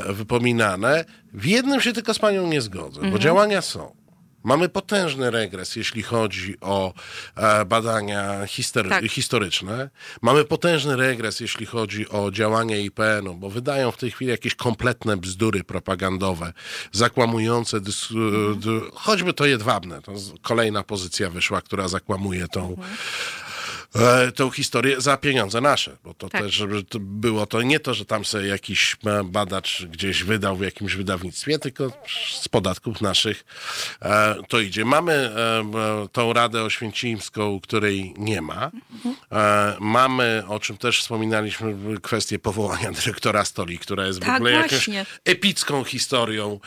[0.09, 1.05] wypominane.
[1.33, 3.13] W jednym się tylko z panią nie zgodzę, mhm.
[3.13, 4.06] bo działania są.
[4.47, 6.95] Mamy potężny regres, jeśli chodzi o
[7.37, 8.47] e, badania
[8.89, 9.11] tak.
[9.11, 9.91] historyczne.
[10.23, 15.17] Mamy potężny regres, jeśli chodzi o działania IPN-u, bo wydają w tej chwili jakieś kompletne
[15.17, 16.53] bzdury propagandowe,
[16.93, 18.91] zakłamujące, mhm.
[18.95, 20.03] choćby to jedwabne.
[20.03, 22.69] To kolejna pozycja wyszła, która zakłamuje tą.
[22.69, 22.87] Mhm
[23.95, 26.43] e, tą historię za pieniądze nasze, bo to tak.
[26.43, 30.57] też żeby to było to nie to, że tam sobie jakiś e, badacz gdzieś wydał
[30.57, 31.93] w jakimś wydawnictwie, tylko
[32.41, 33.45] z podatków naszych
[34.03, 34.85] e, to idzie.
[34.85, 38.71] Mamy e, tą Radę Oświęcimską, której nie ma.
[39.33, 44.51] E, mamy, o czym też wspominaliśmy, kwestię powołania dyrektora Stoli, która jest tak, w ogóle
[44.51, 44.91] jakąś
[45.25, 46.61] epicką historią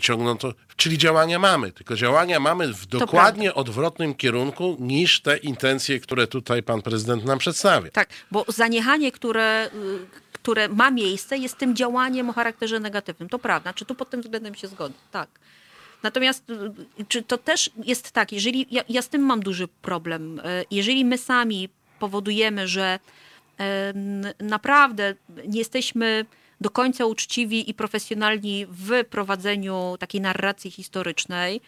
[0.00, 0.52] ciągnątą.
[0.76, 6.62] Czyli działania mamy, tylko działania mamy w dokładnie odwrotnym kierunku niż te intencje, które tutaj
[6.62, 7.90] pan prezydent nam przedstawia.
[7.90, 9.98] Tak, bo zaniechanie, które, y,
[10.32, 13.28] które ma miejsce, jest tym działaniem o charakterze negatywnym.
[13.28, 14.94] To prawda, czy tu pod tym względem się zgodzę?
[15.10, 15.28] Tak.
[16.02, 16.54] Natomiast y,
[17.08, 21.04] czy to też jest tak, jeżeli ja, ja z tym mam duży problem, y, jeżeli
[21.04, 21.68] my sami
[21.98, 22.98] powodujemy, że
[24.40, 25.14] naprawdę
[25.46, 26.26] nie jesteśmy
[26.62, 31.60] do końca uczciwi i profesjonalni w prowadzeniu takiej narracji historycznej,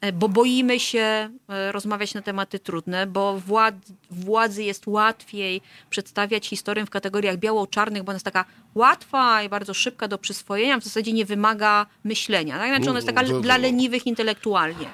[0.00, 3.74] e, bo boimy się e, rozmawiać na tematy trudne, bo wład,
[4.10, 9.74] władzy jest łatwiej przedstawiać historię w kategoriach biało-czarnych, bo ona jest taka łatwa i bardzo
[9.74, 12.58] szybka do przyswojenia, w zasadzie nie wymaga myślenia.
[12.58, 12.68] Tak?
[12.68, 14.86] Znaczy ona jest taka dla leniwych intelektualnie.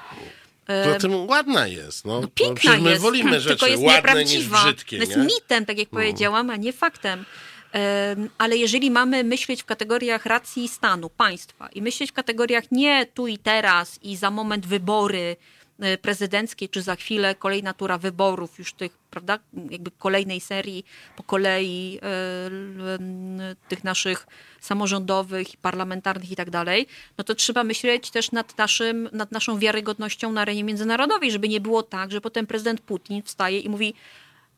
[0.83, 2.05] To tym ładna jest.
[2.05, 4.97] No, no piękna my jest, wolimy rzeczy tylko jest ładne niż brzydkie.
[4.97, 5.23] To jest nie?
[5.23, 7.25] mitem, tak jak powiedziałam, a nie faktem.
[8.37, 13.27] Ale jeżeli mamy myśleć w kategoriach racji stanu, państwa i myśleć w kategoriach nie tu
[13.27, 15.35] i teraz i za moment wybory
[15.79, 19.39] e, prezydenckie, czy za chwilę kolejna tura wyborów, już tych, prawda,
[19.69, 24.27] jakby kolejnej serii po kolei e, tych naszych
[24.59, 30.31] samorządowych, parlamentarnych i tak dalej, no to trzeba myśleć też nad, naszym, nad naszą wiarygodnością
[30.31, 33.93] na arenie międzynarodowej, żeby nie było tak, że potem prezydent Putin wstaje i mówi,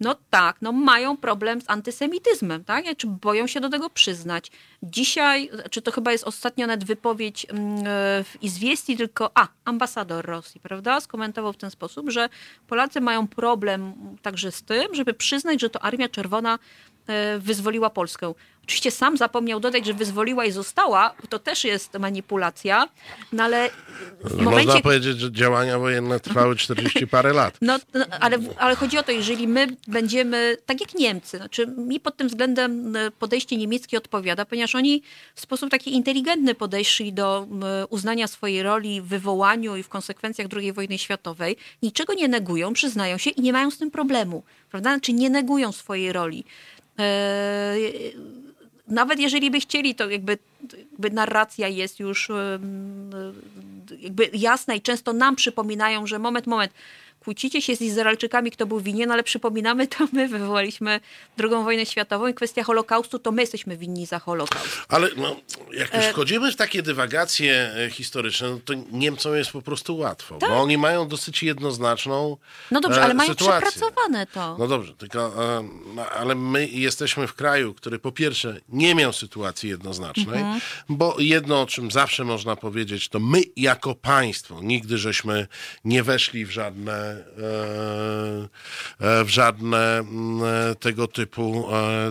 [0.01, 2.85] no tak, no mają problem z antysemityzmem, tak?
[2.97, 4.51] Czy boją się do tego przyznać.
[4.83, 7.83] Dzisiaj, czy to chyba jest ostatnio nawet wypowiedź mm, e,
[8.23, 12.29] w Izwiesti, tylko, a, ambasador Rosji, prawda, skomentował w ten sposób, że
[12.67, 16.59] Polacy mają problem także z tym, żeby przyznać, że to Armia Czerwona
[17.07, 18.33] e, wyzwoliła Polskę.
[18.65, 22.87] Oczywiście sam zapomniał dodać, że wyzwoliła i została, to też jest manipulacja,
[23.33, 23.69] no ale
[24.23, 24.65] w momencie...
[24.65, 27.57] Można powiedzieć, że działania wojenne trwały 40 parę lat.
[27.61, 31.99] No, no, ale, ale chodzi o to, jeżeli my będziemy, tak jak Niemcy, znaczy mi
[31.99, 35.03] pod tym względem e, podejście niemieckie odpowiada, ponieważ oni
[35.35, 37.47] w sposób taki inteligentny podeszli do
[37.89, 43.17] uznania swojej roli w wywołaniu i w konsekwencjach II wojny światowej, niczego nie negują, przyznają
[43.17, 44.89] się i nie mają z tym problemu, prawda?
[44.89, 46.43] Znaczy nie negują swojej roli.
[46.97, 48.13] Eee,
[48.91, 50.37] nawet jeżeli by chcieli, to jakby,
[50.91, 52.31] jakby narracja jest już
[53.99, 56.73] jakby jasna i często nam przypominają, że moment, moment,
[57.23, 60.99] kłócicie się z Izraelczykami, kto był winien, ale przypominamy, to my wywołaliśmy
[61.39, 64.77] II wojnę światową i kwestia Holokaustu, to my jesteśmy winni za Holokaust.
[64.87, 65.35] Ale no,
[65.73, 69.97] jak już e, wchodzimy w takie dywagacje e, historyczne, no to Niemcom jest po prostu
[69.97, 70.49] łatwo, tak.
[70.49, 72.37] bo oni mają dosyć jednoznaczną
[72.71, 73.69] No dobrze, ale mają sytuację.
[73.69, 74.55] przepracowane to.
[74.59, 75.33] No dobrze, tylko,
[75.95, 80.61] no, ale my jesteśmy w kraju, który po pierwsze nie miał sytuacji jednoznacznej, mhm.
[80.89, 85.47] bo jedno, o czym zawsze można powiedzieć, to my jako państwo nigdy żeśmy
[85.85, 87.10] nie weszli w żadne E, e,
[88.99, 91.67] w żadne mm, e, tego typu,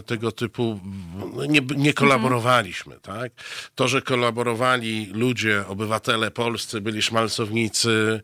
[0.07, 0.81] tego typu
[1.49, 3.01] nie, nie kolaborowaliśmy.
[3.03, 3.33] Tak?
[3.75, 8.21] To, że kolaborowali ludzie, obywatele polscy, byli szmalcownicy,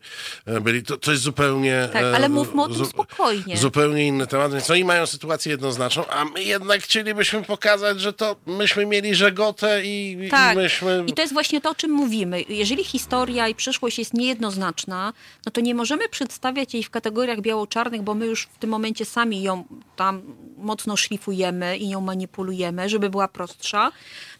[0.61, 1.89] byli, to, to jest zupełnie...
[1.93, 3.57] Tak, ale mówmy o tym spokojnie.
[3.57, 4.51] Zupełnie inny temat.
[4.51, 9.81] Więc oni mają sytuację jednoznaczną, a my jednak chcielibyśmy pokazać, że to myśmy mieli żegotę
[9.85, 10.53] i, tak.
[10.53, 11.03] i myśmy...
[11.07, 12.41] I to jest właśnie to, o czym mówimy.
[12.49, 15.13] Jeżeli historia i przyszłość jest niejednoznaczna,
[15.45, 19.05] no to nie możemy przedstawiać jej w kategoriach biało-czarnych, bo my już w tym momencie
[19.05, 19.63] sami ją
[19.95, 20.21] tam
[20.57, 23.91] mocno szlifujemy i ją manipulujemy, żeby była prostsza.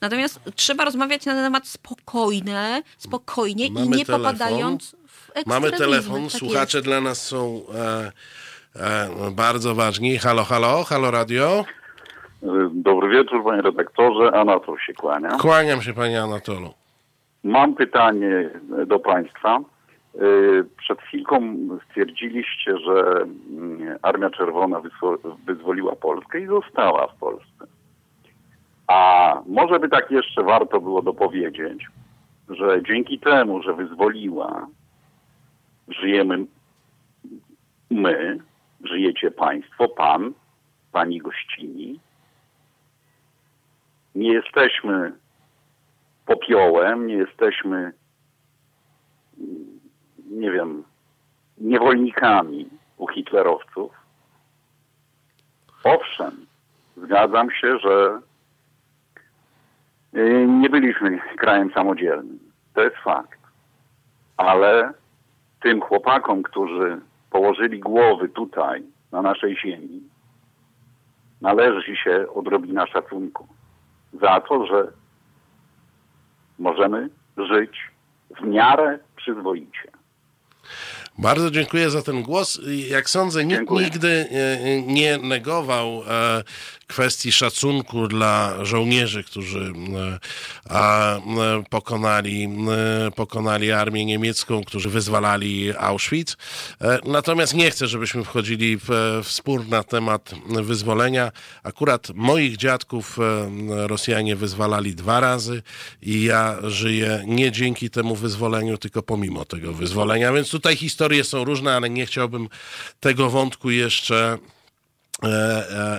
[0.01, 4.25] Natomiast trzeba rozmawiać na temat spokojne, spokojnie Mamy i nie telefon.
[4.25, 6.87] popadając w Mamy telefon, tak słuchacze jest.
[6.87, 8.11] dla nas są e,
[8.75, 10.17] e, bardzo ważni.
[10.17, 11.65] Halo, halo, halo radio.
[12.71, 14.31] Dobry wieczór, panie redaktorze.
[14.33, 15.29] Anatol się kłania.
[15.29, 16.73] Kłaniam się, panie Anatolu.
[17.43, 18.49] Mam pytanie
[18.87, 19.59] do państwa.
[20.21, 21.57] Y, przed chwilką
[21.89, 24.81] stwierdziliście, że mm, Armia Czerwona
[25.45, 27.67] wyzwoliła Polskę i została w Polsce.
[28.87, 31.87] A może by tak jeszcze warto było dopowiedzieć,
[32.49, 34.67] że dzięki temu, że wyzwoliła,
[35.87, 36.45] żyjemy
[37.89, 38.37] my,
[38.83, 40.33] żyjecie państwo, pan,
[40.91, 41.99] pani gościni.
[44.15, 45.11] Nie jesteśmy
[46.25, 47.93] popiołem, nie jesteśmy,
[50.27, 50.83] nie wiem,
[51.57, 53.91] niewolnikami u hitlerowców.
[55.83, 56.45] Owszem,
[56.97, 58.21] zgadzam się, że
[60.15, 62.39] y, nie byliśmy krajem samodzielnym.
[62.73, 63.39] To jest fakt.
[64.37, 64.93] Ale
[65.61, 66.99] tym chłopakom, którzy
[67.29, 70.01] położyli głowy tutaj, na naszej ziemi,
[71.41, 73.47] należy się odrobina szacunku
[74.13, 74.91] za to, że
[76.59, 77.91] możemy żyć
[78.41, 79.96] w miarę przyzwoicie.
[81.17, 82.59] Bardzo dziękuję za ten głos.
[82.89, 83.85] Jak sądzę, nikt dziękuję.
[83.85, 86.43] nigdy e, nie negował e,
[86.87, 89.73] kwestii szacunku dla żołnierzy, którzy
[90.69, 92.49] e, pokonali,
[93.15, 96.37] pokonali armię niemiecką, którzy wyzwalali Auschwitz.
[97.05, 98.87] Natomiast nie chcę, żebyśmy wchodzili w,
[99.23, 101.31] w spór na temat wyzwolenia.
[101.63, 103.17] Akurat moich dziadków
[103.69, 105.61] Rosjanie wyzwalali dwa razy
[106.01, 110.33] i ja żyję nie dzięki temu wyzwoleniu, tylko pomimo tego wyzwolenia.
[110.33, 112.49] Więc tutaj historie są różne, ale nie chciałbym
[112.99, 114.56] tego wątku jeszcze e, e,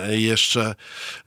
[0.09, 0.75] jeszcze,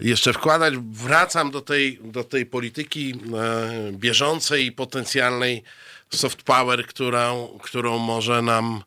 [0.01, 0.75] jeszcze wkładać.
[0.77, 5.63] Wracam do tej, do tej polityki e, bieżącej i potencjalnej
[6.11, 8.83] soft power, którą, którą może nam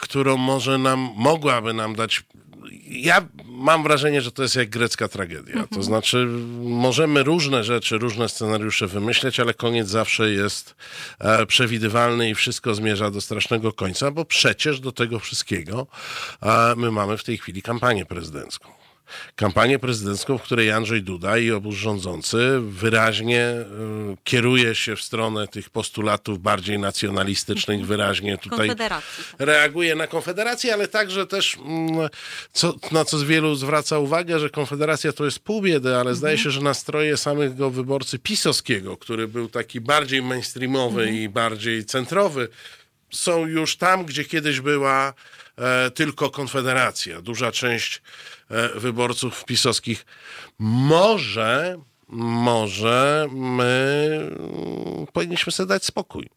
[0.00, 2.22] którą może nam, mogłaby nam dać
[2.86, 5.52] ja mam wrażenie, że to jest jak grecka tragedia.
[5.52, 5.68] Mhm.
[5.68, 6.26] To znaczy,
[6.62, 10.74] możemy różne rzeczy, różne scenariusze wymyśleć, ale koniec zawsze jest
[11.18, 15.86] e, przewidywalny i wszystko zmierza do strasznego końca, bo przecież do tego wszystkiego
[16.42, 18.81] e, my mamy w tej chwili kampanię prezydencką
[19.36, 23.64] kampanię prezydencką, w której Andrzej Duda i obóz rządzący wyraźnie y,
[24.24, 27.88] kieruje się w stronę tych postulatów bardziej nacjonalistycznych, mhm.
[27.88, 28.70] wyraźnie tutaj
[29.38, 32.08] reaguje na Konfederację, ale także też, mm,
[32.52, 36.16] co, na co z wielu zwraca uwagę, że Konfederacja to jest pół biedy, ale mhm.
[36.16, 41.18] zdaje się, że nastroje samego wyborcy pisowskiego, który był taki bardziej mainstreamowy mhm.
[41.18, 42.48] i bardziej centrowy,
[43.10, 45.14] są już tam, gdzie kiedyś była
[45.94, 47.22] tylko Konfederacja.
[47.22, 48.02] Duża część
[48.52, 50.06] E, wyborców pisowskich.
[50.58, 51.78] Może,
[52.08, 54.30] może my
[55.12, 56.30] powinniśmy sobie dać spokój.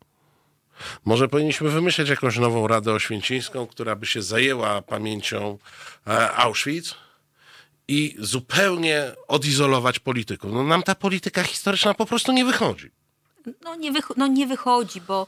[1.06, 5.58] Może powinniśmy wymyśleć jakąś nową Radę Oświęcińską, która by się zajęła pamięcią
[6.08, 6.96] e, Auschwitz
[7.88, 10.52] i zupełnie odizolować polityków.
[10.54, 12.92] No nam ta polityka historyczna po prostu nie wychodzi.
[13.62, 15.28] No nie, wych no nie wychodzi, bo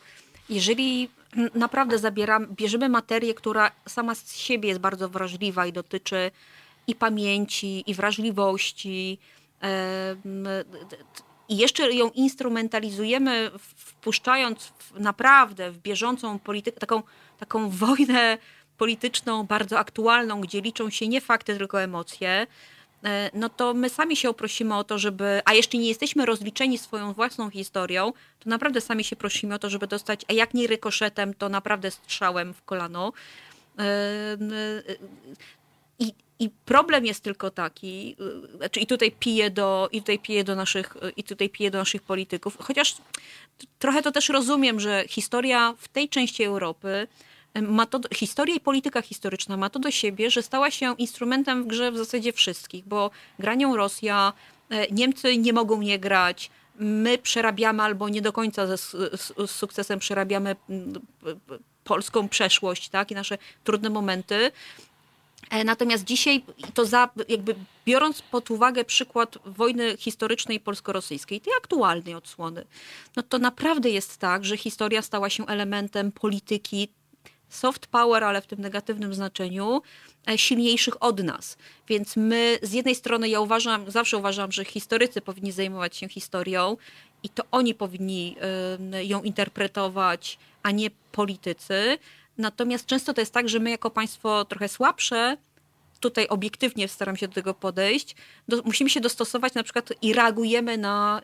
[0.50, 1.10] jeżeli
[1.56, 6.32] naprawdę zabieramy, bierzemy materię, która sama z siebie jest bardzo wrażliwa i dotyczy
[6.88, 9.20] i pamięci, i wrażliwości.
[11.50, 17.04] I jeszcze ją instrumentalizujemy, wpuszczając naprawdę w bieżącą politykę, taką,
[17.40, 18.38] taką wojnę
[18.78, 22.48] polityczną, bardzo aktualną, gdzie liczą się nie fakty, tylko emocje,
[23.34, 27.14] no to my sami się oprosimy o to, żeby, a jeszcze nie jesteśmy rozliczeni swoją
[27.14, 31.34] własną historią, to naprawdę sami się prosimy o to, żeby dostać, a jak nie rykoszetem,
[31.34, 33.14] to naprawdę strzałem w kolano.
[33.80, 33.84] E,
[35.99, 38.16] I, i problem jest tylko taki,
[38.58, 42.01] znaczy i tutaj piję do, i tutaj piję do naszych, i tutaj piję do naszych
[42.01, 42.97] polityków, chociaż
[43.80, 47.08] trochę to też rozumiem, że historia w tej części Europy
[47.62, 51.68] ma to, historia i polityka historyczna ma to do siebie, że stała się instrumentem w
[51.68, 54.34] grze w zasadzie wszystkich, bo granią Rosja,
[54.91, 59.99] Niemcy nie mogą nie grać, my przerabiamy albo nie do końca z, z, z sukcesem
[59.99, 60.55] przerabiamy
[61.84, 64.51] polską przeszłość, tak, i nasze trudne momenty.
[65.49, 66.43] E, natomiast dzisiaj,
[66.74, 67.55] to za, jakby
[67.86, 72.66] biorąc pod uwagę przykład wojny historycznej polsko-rosyjskiej, tej aktualnej odsłony,
[73.16, 76.89] no to naprawdę jest tak, że historia stała się elementem polityki
[77.50, 79.82] soft power, ale w tym negatywnym znaczeniu,
[80.30, 81.58] e, silniejszych od nas.
[81.88, 86.78] Więc my z jednej strony, ja uważam, zawsze uważam, że historycy powinni zajmować się historią
[87.24, 88.36] i to oni powinni
[89.04, 91.98] ją interpretować, a nie politycy.
[92.38, 95.38] Natomiast często to jest tak, że my jako państwo trochę słabsze,
[96.00, 98.16] tutaj obiektywnie staram się do tego podejść,
[98.48, 101.22] do, musimy się dostosować na przykład i reagujemy na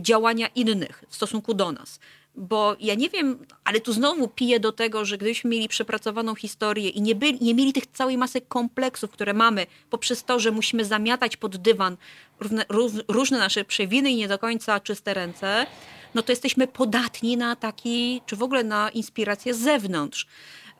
[0.00, 2.00] działania innych w stosunku do nas.
[2.38, 6.88] Bo ja nie wiem, ale tu znowu piję do tego, że gdybyśmy mieli przepracowaną historię
[6.88, 10.84] i nie, byli, nie mieli tych całej masy kompleksów, które mamy, poprzez to, że musimy
[10.84, 11.96] zamiatać pod dywan
[12.40, 12.64] różne,
[13.08, 15.66] różne nasze przewiny i nie do końca czyste ręce,
[16.14, 20.26] no to jesteśmy podatni na taki, czy w ogóle na inspirację z zewnątrz.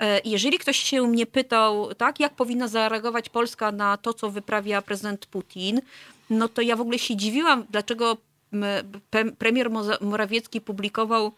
[0.01, 4.83] E, jeżeli ktoś się mnie pytał, tak, jak powinna zareagować Polska na to, co wyprawia
[4.83, 5.81] prezydent Putin,
[6.31, 8.17] no to ja w ogóle się dziwiłam, dlaczego
[9.39, 11.33] premier Morawiecki publikował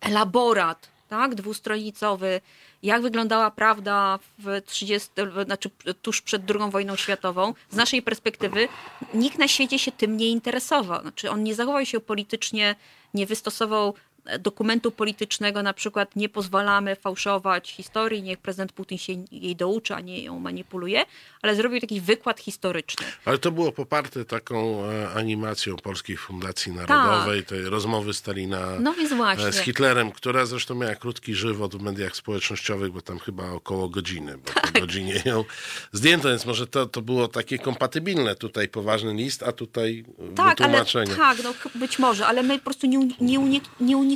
[0.00, 2.40] elaborat tak, dwustronicowy,
[2.82, 5.10] jak wyglądała prawda w 30,
[5.44, 5.70] znaczy
[6.02, 8.68] tuż przed II wojną światową, z naszej perspektywy
[9.14, 11.00] nikt na świecie się tym nie interesował.
[11.00, 12.76] Znaczy on nie zachował się politycznie,
[13.14, 13.94] nie wystosował
[14.38, 20.00] dokumentu politycznego, na przykład nie pozwalamy fałszować historii, niech prezydent Putin się jej douczy, a
[20.00, 21.04] nie ją manipuluje,
[21.42, 23.06] ale zrobił taki wykład historyczny.
[23.24, 27.48] Ale to było poparte taką e, animacją Polskiej Fundacji Narodowej, tak.
[27.48, 28.94] tej rozmowy Stalina no
[29.38, 33.88] e, z Hitlerem, która zresztą miała krótki żywot w mediach społecznościowych, bo tam chyba około
[33.88, 34.72] godziny, bo tak.
[34.72, 35.44] po godzinie ją
[35.92, 38.34] zdjęto, więc może to, to było takie kompatybilne.
[38.34, 40.04] Tutaj poważny list, a tutaj
[40.36, 41.12] tak, wytłumaczenie.
[41.12, 44.09] Ale, tak, no być może, ale my po prostu nie, nie, unik, nie unikniemy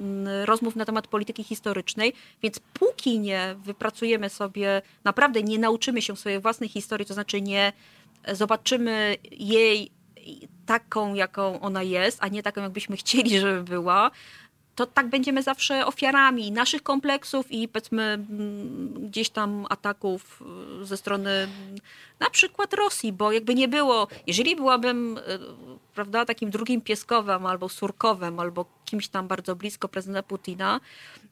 [0.00, 2.12] mm, rozmów na temat polityki historycznej,
[2.42, 7.72] więc póki nie wypracujemy sobie, naprawdę nie nauczymy się swojej własnej historii, to znaczy nie
[8.32, 9.90] zobaczymy jej
[10.66, 14.10] taką, jaką ona jest, a nie taką, jakbyśmy chcieli, żeby była,
[14.78, 20.42] to tak będziemy zawsze ofiarami naszych kompleksów i powiedzmy mm, gdzieś tam ataków
[20.82, 21.48] y, ze strony
[22.20, 25.22] na przykład Rosji, bo jakby nie było, jeżeli byłabym y,
[25.94, 30.80] prawda, takim drugim pieskowym albo surkowem, albo kimś tam bardzo blisko prezydenta Putina,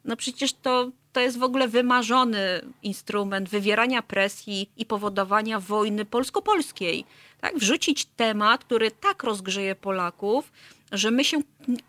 [0.05, 7.05] no przecież to, to jest w ogóle wymarzony instrument wywierania presji i powodowania wojny polsko-polskiej.
[7.41, 7.59] Tak?
[7.59, 10.53] Wrzucić temat, który tak rozgrzeje Polaków,
[10.93, 11.41] że my się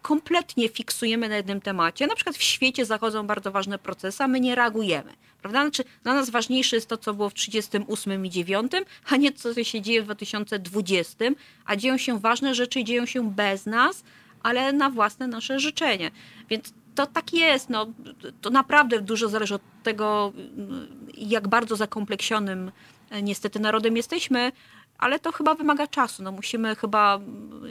[0.01, 2.07] kompletnie fiksujemy na jednym temacie.
[2.07, 5.13] Na przykład w świecie zachodzą bardzo ważne procesy, a my nie reagujemy.
[5.41, 5.61] Prawda?
[5.61, 8.71] Znaczy, dla nas ważniejsze jest to, co było w 1938 i 9,
[9.09, 11.25] a nie co się dzieje w 2020,
[11.65, 14.03] a dzieją się ważne rzeczy i dzieją się bez nas,
[14.43, 16.11] ale na własne nasze życzenie.
[16.49, 17.69] Więc to tak jest.
[17.69, 17.87] No,
[18.41, 20.33] to naprawdę dużo zależy od tego,
[21.17, 22.71] jak bardzo zakompleksionym
[23.09, 24.51] e, niestety narodem jesteśmy,
[24.97, 26.23] ale to chyba wymaga czasu.
[26.23, 27.19] No, musimy chyba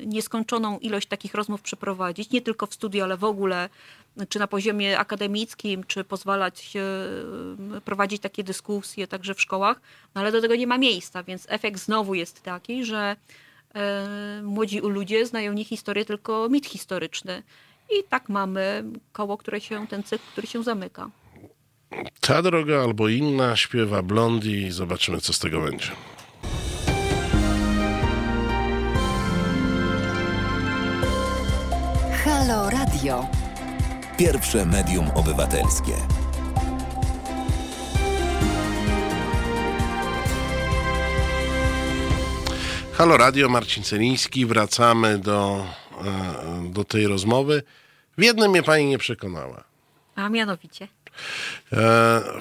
[0.07, 3.69] nieskończoną ilość takich rozmów przeprowadzić, nie tylko w studiu, ale w ogóle,
[4.29, 6.73] czy na poziomie akademickim, czy pozwalać
[7.85, 9.81] prowadzić takie dyskusje także w szkołach,
[10.15, 13.17] no, ale do tego nie ma miejsca, więc efekt znowu jest taki, że
[13.75, 17.43] e, młodzi ludzie znają nie historię, tylko mit historyczny.
[17.91, 21.11] I tak mamy koło, które się, ten cykl, który się zamyka.
[22.21, 25.91] Ta droga albo inna śpiewa Blondi i zobaczymy, co z tego będzie.
[32.47, 33.27] Halo Radio.
[34.19, 35.93] Pierwsze medium obywatelskie.
[42.93, 44.47] Halo Radio, Marcin Celiński.
[44.47, 45.67] Wracamy do,
[46.05, 47.63] e, do tej rozmowy.
[48.19, 49.65] W jednym mnie pani nie przekonała.
[50.17, 50.89] A mianowicie?
[51.73, 51.77] E,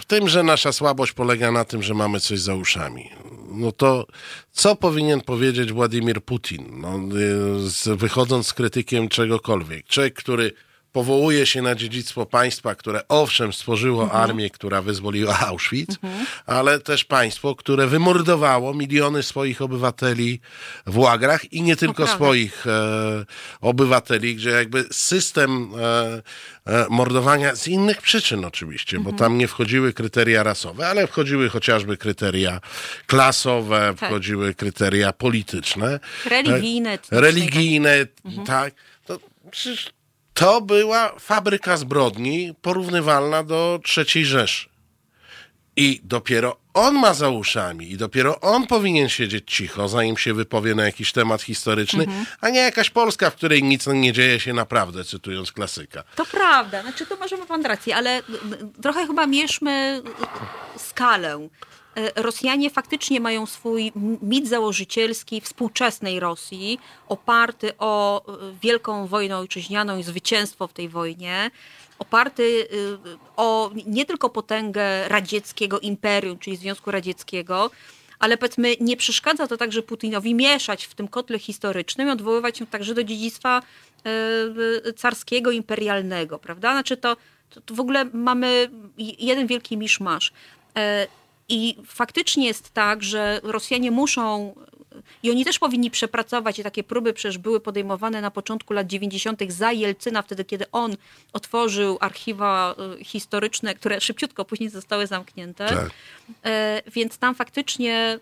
[0.01, 3.09] w tym, że nasza słabość polega na tym, że mamy coś za uszami
[3.55, 4.07] no to
[4.51, 6.99] co powinien powiedzieć Władimir Putin, no,
[7.88, 9.88] y, wychodząc z krytykiem czegokolwiek?
[9.88, 10.51] Człowiek, który
[10.95, 14.23] powołuje się na dziedzictwo państwa, które owszem stworzyło mhm.
[14.23, 16.25] armię, która wyzwoliła Auschwitz, mhm.
[16.45, 20.39] ale też państwo, które wymordowało miliony swoich obywateli
[20.85, 23.25] w łagrach i nie tylko swoich e,
[23.61, 26.21] obywateli, gdzie jakby system e,
[26.65, 29.15] e, mordowania z innych przyczyn oczywiście, mhm.
[29.15, 32.61] bo tam nie wchodziły kryteria rasowe, ale wchodziły chociażby kryteria
[33.07, 34.09] klasowe, tak.
[34.09, 35.99] wchodziły kryteria polityczne.
[36.25, 36.99] Religijne.
[37.11, 38.47] Religijne, mhm.
[38.47, 38.73] tak.
[39.05, 39.19] To
[39.51, 39.95] przecież
[40.36, 44.69] to była fabryka zbrodni porównywalna do III Rzeszy.
[45.75, 50.75] I dopiero on ma za uszami i dopiero on powinien siedzieć cicho, zanim się wypowie
[50.75, 52.25] na jakiś temat historyczny, mhm.
[52.41, 56.03] a nie jakaś Polska, w której nic nie dzieje się naprawdę, cytując klasyka.
[56.15, 58.21] To prawda, znaczy to możemy pan rację, ale
[58.81, 60.01] trochę chyba mierzmy
[60.77, 61.47] skalę.
[61.95, 63.91] E, Rosjanie faktycznie mają swój
[64.21, 71.51] mit założycielski współczesnej Rosji, oparty o e, wielką wojnę ojczyźnianą i zwycięstwo w tej wojnie,
[71.99, 77.71] oparty e, o nie tylko potęgę radzieckiego imperium, czyli Związku Radzieckiego,
[78.19, 82.67] ale powiedzmy nie przeszkadza to także Putinowi mieszać w tym kotle historycznym i odwoływać się
[82.67, 83.61] także do dziedzictwa
[84.95, 86.72] carskiego, imperialnego, prawda?
[86.72, 87.17] Znaczy to,
[87.65, 90.34] to w ogóle mamy jeden wielki miszmasz.
[91.49, 94.55] I faktycznie jest tak, że Rosjanie muszą
[95.23, 99.41] i oni też powinni przepracować, i takie próby przecież były podejmowane na początku lat 90.
[99.47, 100.95] za Jelcyna, wtedy kiedy on
[101.34, 105.65] otworzył archiwa y, historyczne, które szybciutko później zostały zamknięte.
[105.65, 105.89] Tak.
[106.45, 108.19] E, więc tam faktycznie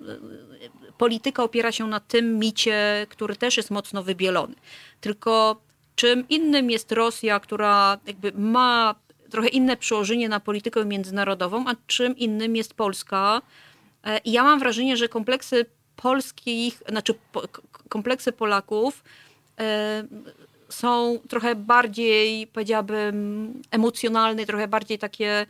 [0.89, 4.55] y, polityka opiera się na tym micie, który też jest mocno wybielony.
[5.01, 5.61] Tylko
[5.95, 8.95] czym innym jest Rosja, która jakby ma
[9.33, 13.41] trochę inne przełożenie na politykę międzynarodową, a czym innym jest Polska.
[14.03, 15.65] E, I ja mam wrażenie, że kompleksy
[15.95, 17.13] polskich, znaczy
[17.89, 19.03] kompleksy Polaków
[19.59, 20.03] e,
[20.69, 25.45] są trochę bardziej, powiedziałabym, emocjonalne, trochę bardziej takie,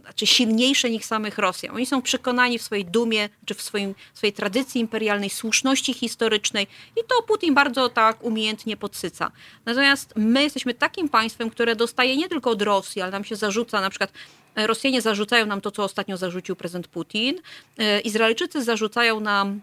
[0.00, 1.74] znaczy silniejsze niż samych Rosjan.
[1.74, 7.00] Oni są przekonani w swojej dumie, czy w swoim, swojej tradycji imperialnej, słuszności historycznej i
[7.08, 9.30] to Putin bardzo tak umiejętnie podsyca.
[9.64, 13.80] Natomiast my jesteśmy takim państwem, które dostaje nie tylko od Rosji, ale nam się zarzuca,
[13.80, 14.12] na przykład
[14.54, 17.40] e, Rosjanie zarzucają nam to, co ostatnio zarzucił prezydent Putin,
[17.78, 19.60] e, Izraelczycy zarzucają nam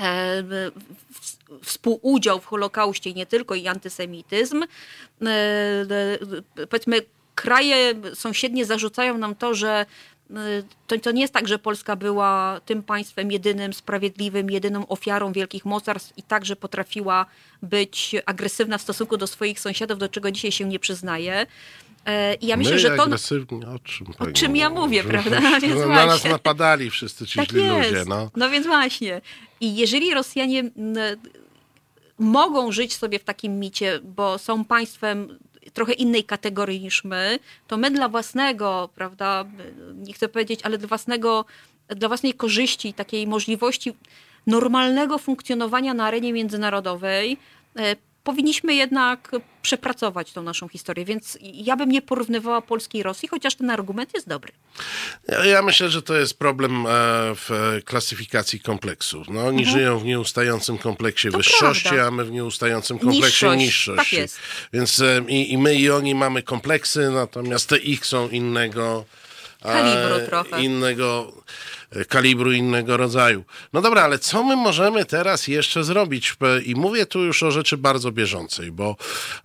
[0.00, 0.42] E,
[1.62, 4.62] współudział w Holokauście, nie tylko i antysemityzm.
[4.62, 5.26] E,
[6.56, 7.02] e, powiedzmy,
[7.40, 9.86] kraje sąsiednie zarzucają nam to, że
[10.86, 15.64] to, to nie jest tak, że Polska była tym państwem jedynym, sprawiedliwym, jedyną ofiarą wielkich
[15.64, 17.26] mocarstw i także potrafiła
[17.62, 21.46] być agresywna w stosunku do swoich sąsiadów, do czego dzisiaj się nie przyznaje.
[22.40, 23.02] I ja myślę, My że to.
[23.02, 25.40] Agresywnie, o czym, o czym ja mówię, prawda?
[25.40, 28.04] No, więc na nas napadali wszyscy ci tak źli ludzie.
[28.08, 28.30] No.
[28.36, 29.20] no więc właśnie.
[29.60, 30.70] I jeżeli Rosjanie
[32.18, 35.38] mogą żyć sobie w takim micie, bo są państwem
[35.72, 39.44] trochę innej kategorii niż my, to my dla własnego, prawda,
[39.94, 41.44] nie chcę powiedzieć, ale dla własnego,
[41.88, 43.92] dla własnej korzyści, takiej możliwości
[44.46, 47.36] normalnego funkcjonowania na arenie międzynarodowej,
[47.78, 47.96] e,
[48.30, 49.30] powinniśmy jednak
[49.62, 54.14] przepracować tą naszą historię, więc ja bym nie porównywała Polski i Rosji, chociaż ten argument
[54.14, 54.52] jest dobry.
[55.44, 56.90] Ja myślę, że to jest problem e,
[57.34, 59.28] w klasyfikacji kompleksów.
[59.28, 59.78] No, oni mhm.
[59.78, 62.06] żyją w nieustającym kompleksie to wyższości, prawda.
[62.06, 63.58] a my w nieustającym kompleksie niższość.
[63.58, 64.10] niższości.
[64.10, 64.38] Tak jest.
[64.72, 69.04] Więc e, i, i my i oni mamy kompleksy, natomiast te ich są innego
[69.62, 70.62] kalibru trochę.
[70.62, 71.32] Innego
[72.08, 73.44] kalibru innego rodzaju.
[73.72, 76.36] No dobra, ale co my możemy teraz jeszcze zrobić?
[76.64, 78.96] I mówię tu już o rzeczy bardzo bieżącej, bo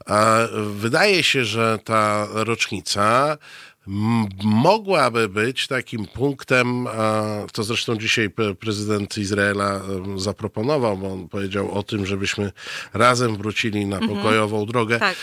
[0.07, 3.37] e, wydaje się, że ta rocznica
[4.43, 6.87] mogłaby być takim punktem,
[7.53, 9.81] to zresztą dzisiaj prezydent Izraela
[10.15, 12.51] zaproponował, bo on powiedział o tym, żebyśmy
[12.93, 14.15] razem wrócili na mhm.
[14.15, 14.99] pokojową drogę.
[14.99, 15.15] Tak.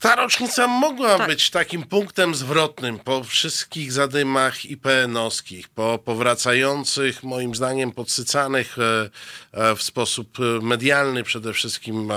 [0.00, 1.28] Ta rocznica mogła tak.
[1.28, 9.10] być takim punktem zwrotnym po wszystkich zadymach IPN-owskich, po powracających, moim zdaniem, podsycanych e,
[9.52, 12.12] e, w sposób medialny przede wszystkim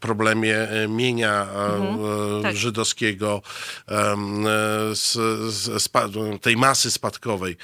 [0.00, 2.42] problemie e, mienia mhm.
[2.42, 2.56] tak.
[2.56, 3.42] żydowskiego,
[4.92, 5.12] z,
[5.54, 5.88] z,
[6.40, 7.56] tej masy spadkowej.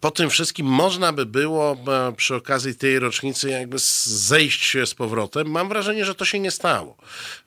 [0.00, 1.76] Po tym wszystkim można by było
[2.16, 5.50] przy okazji tej rocznicy jakby zejść się z powrotem.
[5.50, 6.96] Mam wrażenie, że to się nie stało,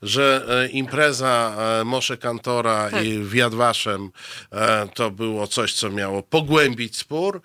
[0.02, 3.06] że impreza E, Mosze Kantora tak.
[3.06, 4.12] i Wiadwaszem
[4.52, 7.42] e, to było coś, co miało pogłębić spór.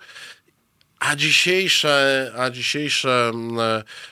[0.99, 3.31] A dzisiejsze, a dzisiejsze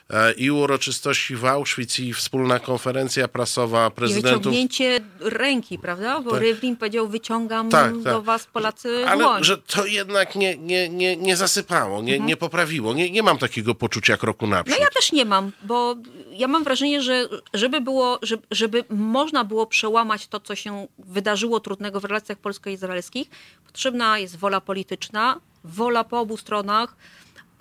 [0.10, 4.32] e, i uroczystości w Auschwitz i wspólna konferencja prasowa prezydentów...
[4.32, 6.20] I wyciągnięcie ręki, prawda?
[6.22, 6.42] Bo tak.
[6.42, 8.04] Rywlin powiedział, wyciągam tak, tak.
[8.04, 9.44] do was Polacy Ale dłoń.
[9.44, 12.28] że to jednak nie, nie, nie, nie zasypało, nie, mhm.
[12.28, 12.94] nie poprawiło.
[12.94, 14.78] Nie, nie mam takiego poczucia kroku naprzód.
[14.80, 15.96] No ja też nie mam, bo
[16.32, 21.60] ja mam wrażenie, że żeby było, żeby, żeby można było przełamać to, co się wydarzyło
[21.60, 23.28] trudnego w relacjach polsko-izraelskich,
[23.66, 26.96] potrzebna jest wola polityczna, wola po obu stronach.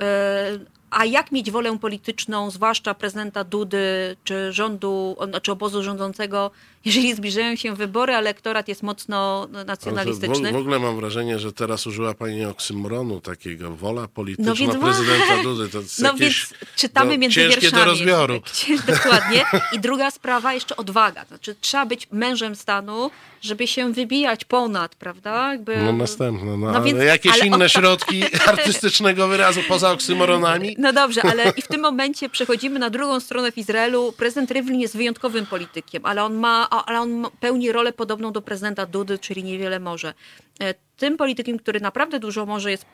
[0.01, 0.59] E,
[0.95, 6.51] a jak mieć wolę polityczną, zwłaszcza prezydenta Dudy czy rządu, czy obozu rządzącego,
[6.85, 10.53] jeżeli zbliżają się wybory, a elektorat jest mocno nacjonalistyczny?
[10.53, 15.43] W, ogóle mam wrażenie, że teraz użyła pani oksymoronu takiego, wola polityczna no więc, prezydenta
[15.43, 15.69] Dudy.
[15.69, 17.85] To jest no więc czytamy do, między ciężkie wierszami.
[17.85, 18.41] do rozbioru.
[18.87, 19.45] Dokładnie.
[19.73, 21.25] I druga sprawa, jeszcze odwaga.
[21.25, 23.11] Znaczy, trzeba być mężem stanu,
[23.45, 25.53] żeby się wybijać ponad, prawda?
[25.53, 25.77] Jakby...
[25.77, 26.57] No następne.
[26.57, 30.77] No, no więc, jakieś ale inne środki artystycznego wyrazu poza oksymoronami?
[30.79, 34.13] No dobrze, ale i w tym momencie przechodzimy na drugą stronę w Izraelu.
[34.13, 38.87] Prezydent Rivlin jest wyjątkowym politykiem, ale on ma, ale on pełni rolę podobną do prezydenta
[38.87, 40.15] Dudy, czyli niewiele może.
[40.61, 42.87] E, tym politykiem, który naprawdę dużo może jest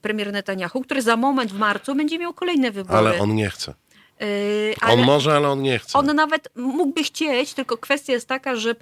[0.00, 2.98] premier Netanyahu, który za moment w marcu będzie miał kolejne wybory.
[2.98, 3.74] Ale on nie chce.
[4.20, 5.98] Yy, on może, ale on nie chce.
[5.98, 8.74] On nawet mógłby chcieć, tylko kwestia jest taka, że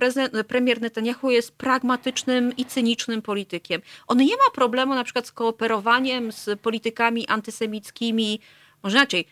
[0.49, 3.83] premier Netanyahu jest pragmatycznym i cynicznym politykiem.
[4.07, 8.41] On nie ma problemu na przykład z kooperowaniem z politykami antysemickimi,
[8.83, 9.27] może inaczej,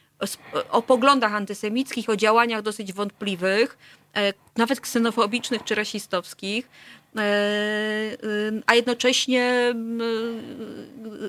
[0.70, 3.78] o poglądach antysemickich, o działaniach dosyć wątpliwych,
[4.16, 6.68] e, nawet ksenofobicznych czy rasistowskich,
[8.66, 9.74] a jednocześnie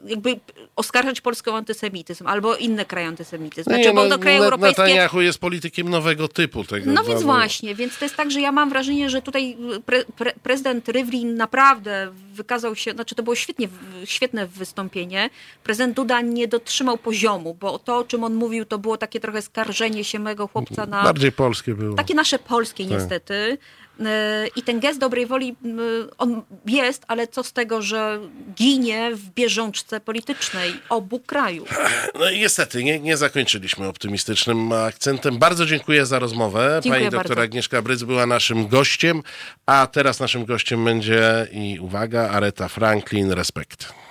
[0.05, 0.39] jakby
[0.76, 3.69] oskarżać Polskę o antysemityzm albo inne kraje antysemityzm.
[3.69, 4.81] Znaczy, nie, bo no, kraje europejskie...
[4.81, 6.64] Netanyahu jest politykiem nowego typu.
[6.64, 10.05] Tego no więc właśnie, więc to jest tak, że ja mam wrażenie, że tutaj pre,
[10.05, 13.68] pre, prezydent Rywlin naprawdę wykazał się, znaczy to było świetnie,
[14.05, 15.30] świetne wystąpienie.
[15.64, 19.41] Prezydent Duda nie dotrzymał poziomu, bo to, o czym on mówił, to było takie trochę
[19.41, 21.03] skarżenie się mego chłopca na...
[21.03, 21.95] Bardziej polskie było.
[21.95, 22.93] Takie nasze polskie tak.
[22.93, 23.57] niestety.
[24.55, 25.55] I ten gest dobrej woli,
[26.17, 28.19] on jest, ale co z tego, że
[28.55, 31.69] ginie w bieżączce politycznej obu krajów?
[32.19, 35.37] No i niestety, nie, nie zakończyliśmy optymistycznym akcentem.
[35.37, 36.79] Bardzo dziękuję za rozmowę.
[36.83, 37.43] Dziękuję Pani doktor bardzo.
[37.43, 39.23] Agnieszka Bryc była naszym gościem,
[39.65, 44.02] a teraz naszym gościem będzie i uwaga, Areta Franklin, respekt.